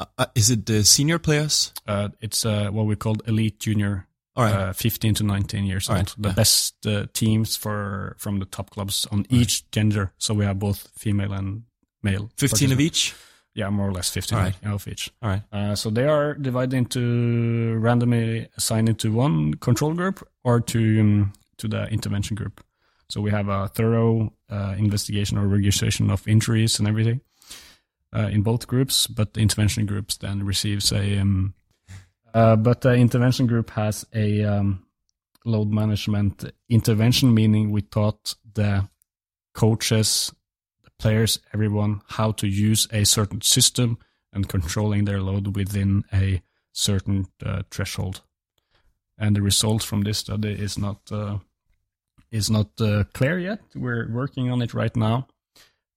Uh, 0.00 0.26
is 0.34 0.50
it 0.50 0.66
the 0.66 0.84
senior 0.84 1.18
players? 1.18 1.72
Uh, 1.86 2.08
it's 2.20 2.44
uh, 2.44 2.68
what 2.70 2.86
we 2.86 2.96
call 2.96 3.16
elite 3.26 3.60
junior, 3.60 4.07
right. 4.44 4.54
uh, 4.54 4.72
15 4.72 5.14
to 5.14 5.24
19 5.24 5.64
years 5.64 5.88
All 5.88 5.96
old. 5.96 6.06
right, 6.08 6.14
The 6.18 6.28
yeah. 6.28 6.34
best 6.34 6.86
uh, 6.86 7.06
teams 7.12 7.56
for 7.56 8.14
from 8.18 8.38
the 8.38 8.46
top 8.46 8.70
clubs 8.70 9.06
on 9.10 9.26
each 9.30 9.70
gender. 9.70 10.12
So 10.18 10.34
we 10.34 10.44
have 10.44 10.58
both 10.58 10.88
female 10.96 11.32
and 11.32 11.62
male. 12.02 12.30
15 12.36 12.72
of 12.72 12.80
each? 12.80 13.14
Yeah, 13.54 13.70
more 13.70 13.88
or 13.88 13.92
less 13.92 14.10
15 14.10 14.38
All 14.38 14.44
right. 14.44 14.54
of 14.66 14.86
each. 14.86 15.10
All 15.22 15.30
right. 15.30 15.42
Uh, 15.52 15.74
so 15.74 15.90
they 15.90 16.06
are 16.06 16.34
divided 16.34 16.76
into 16.76 17.76
randomly 17.80 18.48
assigned 18.56 18.88
into 18.88 19.10
one 19.12 19.54
control 19.54 19.94
group 19.94 20.26
or 20.44 20.60
to 20.60 21.00
um, 21.00 21.32
to 21.56 21.66
the 21.68 21.88
intervention 21.88 22.36
group. 22.36 22.62
So 23.10 23.20
we 23.20 23.30
have 23.30 23.48
a 23.48 23.68
thorough 23.68 24.32
uh, 24.50 24.74
investigation 24.78 25.38
or 25.38 25.48
registration 25.48 26.10
of 26.10 26.28
injuries 26.28 26.78
and 26.78 26.86
everything 26.86 27.20
uh, 28.14 28.28
in 28.30 28.42
both 28.42 28.66
groups, 28.68 29.06
but 29.08 29.32
the 29.34 29.40
intervention 29.40 29.86
groups 29.86 30.16
then 30.18 30.44
receives 30.46 30.92
a. 30.92 31.18
Um, 31.18 31.54
uh, 32.34 32.56
but 32.56 32.80
the 32.82 32.94
intervention 32.94 33.46
group 33.46 33.70
has 33.70 34.06
a 34.14 34.44
um, 34.44 34.84
load 35.44 35.70
management 35.70 36.44
intervention, 36.68 37.34
meaning 37.34 37.70
we 37.70 37.82
taught 37.82 38.34
the 38.54 38.88
coaches, 39.54 40.32
the 40.84 40.90
players, 40.98 41.40
everyone 41.54 42.02
how 42.08 42.32
to 42.32 42.46
use 42.46 42.86
a 42.92 43.04
certain 43.04 43.40
system 43.40 43.98
and 44.32 44.48
controlling 44.48 45.04
their 45.04 45.20
load 45.20 45.56
within 45.56 46.04
a 46.12 46.42
certain 46.72 47.26
uh, 47.44 47.62
threshold. 47.70 48.22
And 49.16 49.34
the 49.34 49.42
results 49.42 49.84
from 49.84 50.02
this 50.02 50.18
study 50.18 50.52
is 50.52 50.78
not 50.78 51.00
uh, 51.10 51.38
is 52.30 52.50
not 52.50 52.68
uh, 52.80 53.04
clear 53.14 53.38
yet. 53.38 53.60
We're 53.74 54.08
working 54.12 54.50
on 54.50 54.60
it 54.62 54.74
right 54.74 54.94
now, 54.94 55.26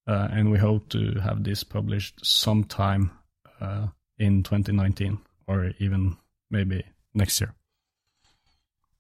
uh, 0.07 0.29
and 0.31 0.49
we 0.49 0.57
hope 0.57 0.89
to 0.89 1.19
have 1.19 1.43
this 1.43 1.63
published 1.63 2.25
sometime 2.25 3.11
uh, 3.59 3.87
in 4.17 4.43
2019 4.43 5.19
or 5.51 5.71
even 5.79 6.15
maybe 6.49 6.83
next 7.13 7.41
year. 7.41 7.53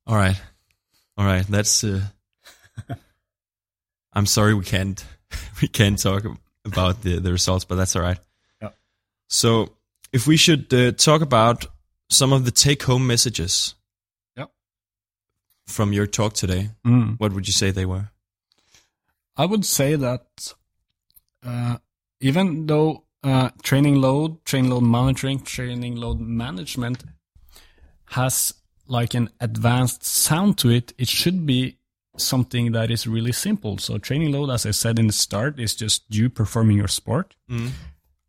All 0.05 0.15
right. 0.17 0.39
All 1.17 1.25
right. 1.25 1.45
That's. 1.47 1.83
Uh, 1.83 2.01
I'm 4.13 4.25
sorry 4.25 4.53
we 4.53 4.65
can't 4.65 5.03
we 5.61 5.67
can't 5.67 5.97
talk 5.97 6.23
about 6.65 7.01
the 7.01 7.19
the 7.19 7.31
results, 7.31 7.65
but 7.65 7.75
that's 7.75 7.95
all 7.95 8.01
right. 8.01 8.19
Yeah. 8.61 8.69
So 9.29 9.69
if 10.11 10.27
we 10.27 10.37
should 10.37 10.73
uh, 10.73 10.91
talk 10.91 11.21
about 11.21 11.65
some 12.09 12.33
of 12.33 12.43
the 12.45 12.51
take 12.51 12.83
home 12.83 13.07
messages. 13.07 13.75
Yeah. 14.35 14.45
From 15.67 15.93
your 15.93 16.07
talk 16.07 16.33
today, 16.33 16.69
Mm. 16.85 17.17
what 17.19 17.31
would 17.33 17.47
you 17.47 17.53
say 17.53 17.71
they 17.71 17.85
were? 17.85 18.09
I 19.37 19.45
would 19.45 19.65
say 19.65 19.95
that 19.95 20.53
uh, 21.45 21.77
even 22.19 22.65
though 22.67 23.05
uh, 23.23 23.49
training 23.61 23.95
load, 24.01 24.43
training 24.45 24.71
load 24.71 24.83
monitoring, 24.83 25.39
training 25.41 25.95
load 25.95 26.19
management 26.19 27.03
has 28.05 28.53
like 28.87 29.13
an 29.13 29.29
advanced 29.39 30.03
sound 30.03 30.57
to 30.59 30.69
it, 30.69 30.93
it 30.97 31.07
should 31.07 31.45
be 31.45 31.77
something 32.17 32.73
that 32.73 32.91
is 32.91 33.07
really 33.07 33.31
simple. 33.31 33.77
So 33.77 33.97
training 33.97 34.31
load, 34.33 34.49
as 34.49 34.65
I 34.65 34.71
said 34.71 34.99
in 34.99 35.07
the 35.07 35.13
start, 35.13 35.59
is 35.59 35.75
just 35.75 36.03
you 36.09 36.29
performing 36.29 36.77
your 36.77 36.89
sport. 36.89 37.35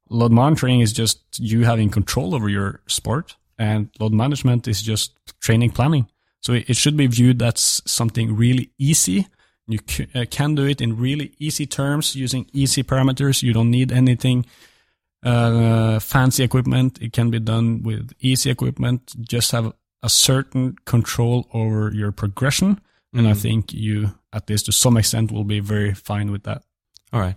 Load 0.09 0.31
monitoring 0.33 0.81
is 0.81 0.93
just 0.93 1.21
you 1.39 1.65
having 1.65 1.89
control 1.91 2.35
over 2.35 2.49
your 2.49 2.81
sport, 2.87 3.37
and 3.59 3.89
load 3.99 4.13
management 4.13 4.69
is 4.69 4.83
just 4.83 5.13
training 5.41 5.71
planning. 5.71 6.07
So 6.41 6.53
it 6.53 6.77
should 6.77 6.97
be 6.97 7.07
viewed 7.07 7.41
as 7.43 7.81
something 7.87 8.37
really 8.37 8.71
easy 8.79 9.27
You 9.69 9.79
c- 9.89 10.09
uh, 10.15 10.25
can 10.29 10.55
do 10.57 10.67
it 10.67 10.81
in 10.81 10.97
really 10.99 11.33
easy 11.39 11.67
terms 11.67 12.17
using 12.17 12.47
easy 12.53 12.83
parameters. 12.83 13.43
You 13.43 13.53
don't 13.53 13.71
need 13.71 13.93
anything 13.93 14.45
uh, 15.23 15.99
fancy 16.01 16.43
equipment. 16.43 17.01
It 17.01 17.13
can 17.13 17.31
be 17.31 17.41
done 17.41 17.83
with 17.83 18.13
easy 18.21 18.51
equipment. 18.51 19.15
Just 19.21 19.53
have 19.53 19.73
a 20.03 20.09
certain 20.09 20.77
control 20.85 21.49
over 21.53 21.91
your 21.95 22.13
progression. 22.13 22.81
And 23.15 23.29
I 23.29 23.35
think 23.35 23.73
you, 23.73 24.15
at 24.33 24.49
least 24.49 24.67
to 24.67 24.73
some 24.73 24.97
extent, 24.97 25.31
will 25.31 25.45
be 25.45 25.61
very 25.61 25.95
fine 25.95 26.31
with 26.33 26.45
that. 26.45 26.63
All 27.13 27.21
right. 27.21 27.37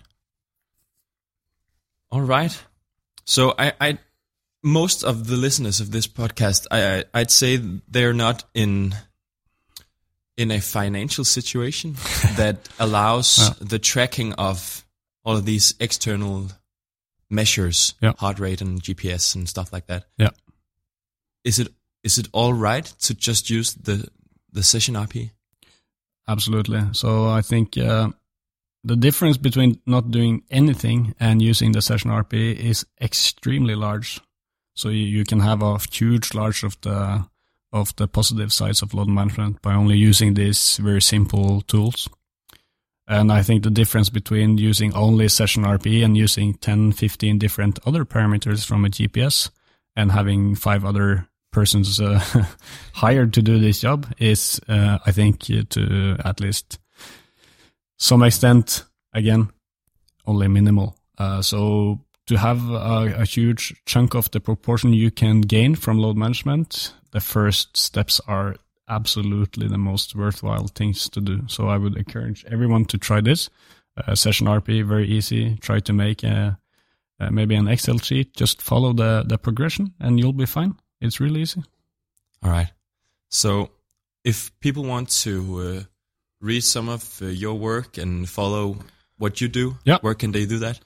All 2.11 2.21
right. 2.21 2.57
So 3.25 3.53
I, 3.57 3.73
I 3.81 3.97
most 4.63 5.03
of 5.03 5.27
the 5.27 5.35
listeners 5.35 5.81
of 5.81 5.91
this 5.91 6.07
podcast, 6.07 6.65
I, 6.71 6.99
I 6.99 7.03
I'd 7.13 7.31
say 7.31 7.57
they're 7.57 8.13
not 8.13 8.45
in 8.53 8.95
in 10.37 10.51
a 10.51 10.59
financial 10.59 11.23
situation 11.23 11.93
that 12.37 12.69
allows 12.79 13.51
the 13.59 13.79
tracking 13.79 14.33
of 14.33 14.85
all 15.23 15.37
of 15.37 15.45
these 15.45 15.75
external 15.79 16.47
measures, 17.35 17.95
Yeah. 18.01 18.13
heart 18.17 18.39
rate 18.39 18.61
and 18.61 18.81
GPS 18.81 19.35
and 19.35 19.47
stuff 19.49 19.71
like 19.73 19.85
that. 19.87 20.05
Yeah. 20.17 20.31
Is 21.43 21.59
it 21.59 21.67
is 22.03 22.17
it 22.17 22.27
all 22.33 22.53
right 22.53 22.85
to 23.07 23.13
just 23.13 23.49
use 23.49 23.73
the 23.73 24.07
the 24.53 24.63
session 24.63 24.95
RP? 24.95 25.31
Absolutely. 26.27 26.81
So 26.93 27.27
I 27.29 27.41
think 27.41 27.77
uh, 27.77 28.09
the 28.83 28.95
difference 28.95 29.37
between 29.37 29.79
not 29.85 30.11
doing 30.11 30.43
anything 30.49 31.13
and 31.19 31.41
using 31.41 31.73
the 31.73 31.81
session 31.81 32.11
RP 32.11 32.33
is 32.55 32.85
extremely 33.01 33.75
large. 33.75 34.19
So 34.73 34.89
you, 34.89 35.05
you 35.05 35.23
can 35.23 35.39
have 35.39 35.61
a 35.61 35.77
huge 35.91 36.33
large 36.33 36.63
of 36.65 36.77
the 36.81 37.25
of 37.71 37.95
the 37.95 38.07
positive 38.07 38.51
sides 38.53 38.81
of 38.81 38.93
load 38.93 39.07
management 39.07 39.61
by 39.61 39.73
only 39.73 39.97
using 39.97 40.33
these 40.35 40.77
very 40.83 41.01
simple 41.01 41.61
tools. 41.61 42.09
And 43.07 43.31
I 43.31 43.43
think 43.43 43.63
the 43.63 43.69
difference 43.69 44.09
between 44.09 44.57
using 44.57 44.93
only 44.95 45.27
session 45.27 45.63
RP 45.63 46.03
and 46.03 46.17
using 46.17 46.55
10, 46.55 46.93
15 46.93 47.37
different 47.37 47.79
other 47.85 48.03
parameters 48.03 48.65
from 48.65 48.83
a 48.83 48.89
GPS 48.89 49.51
and 49.95 50.11
having 50.11 50.55
five 50.55 50.83
other 50.83 51.27
persons 51.51 52.01
uh, 52.01 52.19
hired 52.93 53.33
to 53.33 53.41
do 53.41 53.59
this 53.59 53.81
job 53.81 54.07
is, 54.17 54.59
uh, 54.67 54.97
I 55.05 55.11
think, 55.11 55.43
uh, 55.49 55.63
to 55.69 56.17
at 56.25 56.39
least 56.39 56.79
some 57.97 58.23
extent, 58.23 58.83
again, 59.13 59.49
only 60.25 60.47
minimal. 60.47 60.97
Uh, 61.17 61.41
so 61.41 62.01
to 62.27 62.37
have 62.37 62.69
a, 62.69 63.15
a 63.19 63.25
huge 63.25 63.73
chunk 63.85 64.15
of 64.15 64.31
the 64.31 64.39
proportion 64.39 64.93
you 64.93 65.11
can 65.11 65.41
gain 65.41 65.75
from 65.75 65.99
load 65.99 66.17
management, 66.17 66.93
the 67.11 67.21
first 67.21 67.77
steps 67.77 68.19
are 68.27 68.55
absolutely 68.87 69.67
the 69.67 69.77
most 69.77 70.15
worthwhile 70.15 70.67
things 70.67 71.09
to 71.09 71.21
do. 71.21 71.41
So 71.47 71.67
I 71.67 71.77
would 71.77 71.95
encourage 71.97 72.45
everyone 72.45 72.85
to 72.85 72.97
try 72.97 73.21
this. 73.21 73.49
Uh, 73.97 74.13
session 74.15 74.47
RP, 74.47 74.85
very 74.85 75.07
easy. 75.07 75.55
Try 75.57 75.79
to 75.79 75.93
make 75.93 76.23
a, 76.23 76.59
uh, 77.19 77.31
maybe 77.31 77.55
an 77.55 77.67
Excel 77.67 77.97
sheet. 77.97 78.35
Just 78.35 78.61
follow 78.61 78.93
the, 78.93 79.23
the 79.25 79.37
progression 79.37 79.93
and 79.99 80.19
you'll 80.19 80.33
be 80.33 80.45
fine. 80.45 80.75
It's 81.01 81.19
really 81.19 81.41
easy. 81.41 81.63
All 82.43 82.51
right. 82.51 82.71
So, 83.29 83.71
if 84.23 84.51
people 84.59 84.83
want 84.83 85.09
to 85.23 85.59
uh, 85.59 85.83
read 86.41 86.61
some 86.63 86.89
of 86.89 87.19
uh, 87.21 87.25
your 87.27 87.53
work 87.55 87.97
and 87.97 88.27
follow 88.29 88.77
what 89.17 89.39
you 89.41 89.47
do, 89.47 89.77
Yeah. 89.85 89.99
where 90.01 90.15
can 90.15 90.31
they 90.31 90.45
do 90.45 90.59
that? 90.59 90.79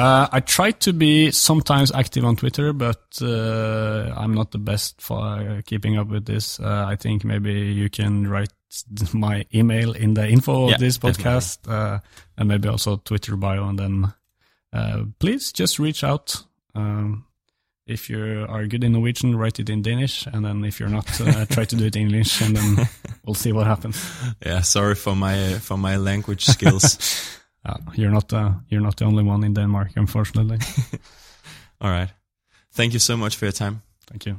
Uh, 0.00 0.28
I 0.32 0.40
try 0.40 0.70
to 0.70 0.94
be 0.94 1.30
sometimes 1.30 1.92
active 1.92 2.24
on 2.24 2.34
Twitter, 2.36 2.72
but 2.72 3.18
uh, 3.20 4.14
I'm 4.16 4.32
not 4.32 4.50
the 4.50 4.58
best 4.58 5.00
for 5.02 5.60
keeping 5.66 5.98
up 5.98 6.08
with 6.08 6.24
this. 6.24 6.58
Uh, 6.58 6.86
I 6.88 6.96
think 6.96 7.22
maybe 7.22 7.52
you 7.52 7.90
can 7.90 8.26
write 8.26 8.52
my 9.12 9.44
email 9.54 9.92
in 9.92 10.14
the 10.14 10.26
info 10.26 10.68
Yeah, 10.68 10.74
of 10.74 10.80
this 10.80 10.96
podcast, 10.96 11.68
uh, 11.68 11.98
and 12.38 12.48
maybe 12.48 12.68
also 12.68 12.96
Twitter 12.96 13.36
bio, 13.36 13.68
and 13.68 13.78
then 13.78 14.14
uh, 14.72 15.04
please 15.18 15.52
just 15.52 15.78
reach 15.78 16.02
out. 16.02 16.44
Um, 16.74 17.26
if 17.86 18.08
you 18.08 18.46
are 18.48 18.66
good 18.66 18.84
in 18.84 18.92
Norwegian, 18.92 19.36
write 19.36 19.60
it 19.60 19.68
in 19.68 19.82
Danish, 19.82 20.24
and 20.26 20.44
then 20.44 20.64
if 20.64 20.80
you're 20.80 20.88
not, 20.88 21.20
uh, 21.20 21.44
try 21.50 21.66
to 21.66 21.76
do 21.76 21.84
it 21.84 21.96
in 21.96 22.02
English, 22.02 22.40
and 22.40 22.56
then 22.56 22.88
we'll 23.26 23.34
see 23.34 23.52
what 23.52 23.66
happens. 23.66 24.00
Yeah, 24.46 24.62
sorry 24.62 24.94
for 24.94 25.14
my 25.14 25.58
for 25.58 25.76
my 25.76 25.96
language 25.98 26.46
skills. 26.46 26.96
Uh, 27.64 27.74
you're 27.94 28.10
not 28.10 28.32
uh, 28.32 28.52
you're 28.70 28.80
not 28.80 28.96
the 28.96 29.04
only 29.04 29.22
one 29.22 29.44
in 29.44 29.54
Denmark, 29.54 29.88
unfortunately. 29.96 30.58
All 31.80 31.90
right. 31.90 32.08
Thank 32.72 32.92
you 32.92 32.98
so 33.00 33.16
much 33.16 33.36
for 33.36 33.44
your 33.46 33.52
time. 33.52 33.82
Thank 34.10 34.26
you. 34.26 34.36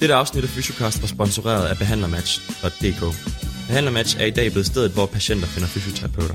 Dette 0.00 0.14
afsnit 0.14 0.44
af 0.44 0.48
Fysiocast 0.48 1.02
var 1.02 1.08
sponsoreret 1.08 1.66
af 1.66 1.76
behandlermatch.dk. 1.78 3.00
Behandlermatch 3.66 4.20
er 4.20 4.24
i 4.24 4.30
dag 4.30 4.50
blevet 4.50 4.66
stedet, 4.66 4.90
hvor 4.92 5.06
patienter 5.06 5.46
finder 5.46 5.68
fysioterapeuter. 5.68 6.34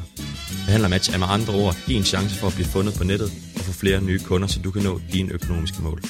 Behandlermatch 0.66 1.14
er 1.14 1.18
med 1.18 1.28
andre 1.30 1.54
ord 1.54 1.76
din 1.88 2.04
chance 2.04 2.40
for 2.40 2.48
at 2.48 2.54
blive 2.54 2.68
fundet 2.68 2.94
på 2.98 3.04
nettet 3.04 3.32
få 3.74 3.80
flere 3.80 4.02
nye 4.02 4.20
kunder, 4.20 4.48
så 4.48 4.60
du 4.60 4.72
kan 4.72 4.84
nå 4.84 5.02
dine 5.14 5.32
økonomiske 5.32 5.82
mål. 5.82 6.02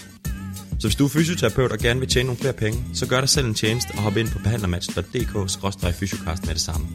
Så 0.79 0.87
hvis 0.87 0.95
du 0.95 1.05
er 1.05 1.09
fysioterapeut 1.09 1.71
og 1.71 1.77
gerne 1.77 1.99
vil 1.99 2.09
tjene 2.09 2.27
nogle 2.27 2.39
flere 2.39 2.53
penge, 2.53 2.83
så 2.93 3.07
gør 3.07 3.19
dig 3.19 3.29
selv 3.29 3.47
en 3.47 3.53
tjeneste 3.53 3.91
og 3.91 4.01
hop 4.01 4.17
ind 4.17 4.29
på 4.29 4.39
behandlermatch.dk-fysiocast 4.39 6.45
med 6.45 6.53
det 6.53 6.61
samme. 6.61 6.87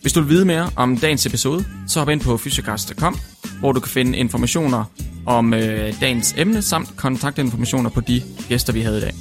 Hvis 0.00 0.12
du 0.12 0.20
vil 0.20 0.30
vide 0.30 0.44
mere 0.44 0.70
om 0.76 0.96
dagens 0.96 1.26
episode, 1.26 1.64
så 1.86 1.98
hop 1.98 2.08
ind 2.08 2.20
på 2.20 2.36
fysiocast.com, 2.36 3.18
hvor 3.60 3.72
du 3.72 3.80
kan 3.80 3.90
finde 3.90 4.18
informationer 4.18 4.84
om 5.26 5.54
øh, 5.54 6.00
dagens 6.00 6.34
emne 6.36 6.62
samt 6.62 6.96
kontaktinformationer 6.96 7.90
på 7.90 8.00
de 8.00 8.22
gæster, 8.48 8.72
vi 8.72 8.80
havde 8.80 8.98
i 8.98 9.00
dag. 9.00 9.14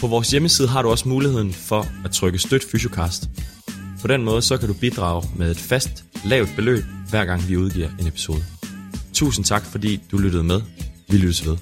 På 0.00 0.06
vores 0.06 0.30
hjemmeside 0.30 0.68
har 0.68 0.82
du 0.82 0.88
også 0.88 1.08
muligheden 1.08 1.52
for 1.52 1.86
at 2.04 2.10
trykke 2.10 2.38
støt 2.38 2.64
Fysiocast. 2.72 3.30
På 4.00 4.08
den 4.08 4.22
måde 4.22 4.42
så 4.42 4.56
kan 4.56 4.68
du 4.68 4.74
bidrage 4.74 5.28
med 5.36 5.50
et 5.50 5.58
fast, 5.58 6.04
lavt 6.24 6.48
beløb, 6.56 6.84
hver 7.10 7.24
gang 7.24 7.48
vi 7.48 7.56
udgiver 7.56 7.88
en 8.00 8.06
episode. 8.06 8.44
Tusind 9.12 9.44
tak, 9.44 9.64
fordi 9.64 10.00
du 10.10 10.18
lyttede 10.18 10.44
med. 10.44 10.60
Vi 11.08 11.16
lyttes 11.16 11.46
ved. 11.46 11.56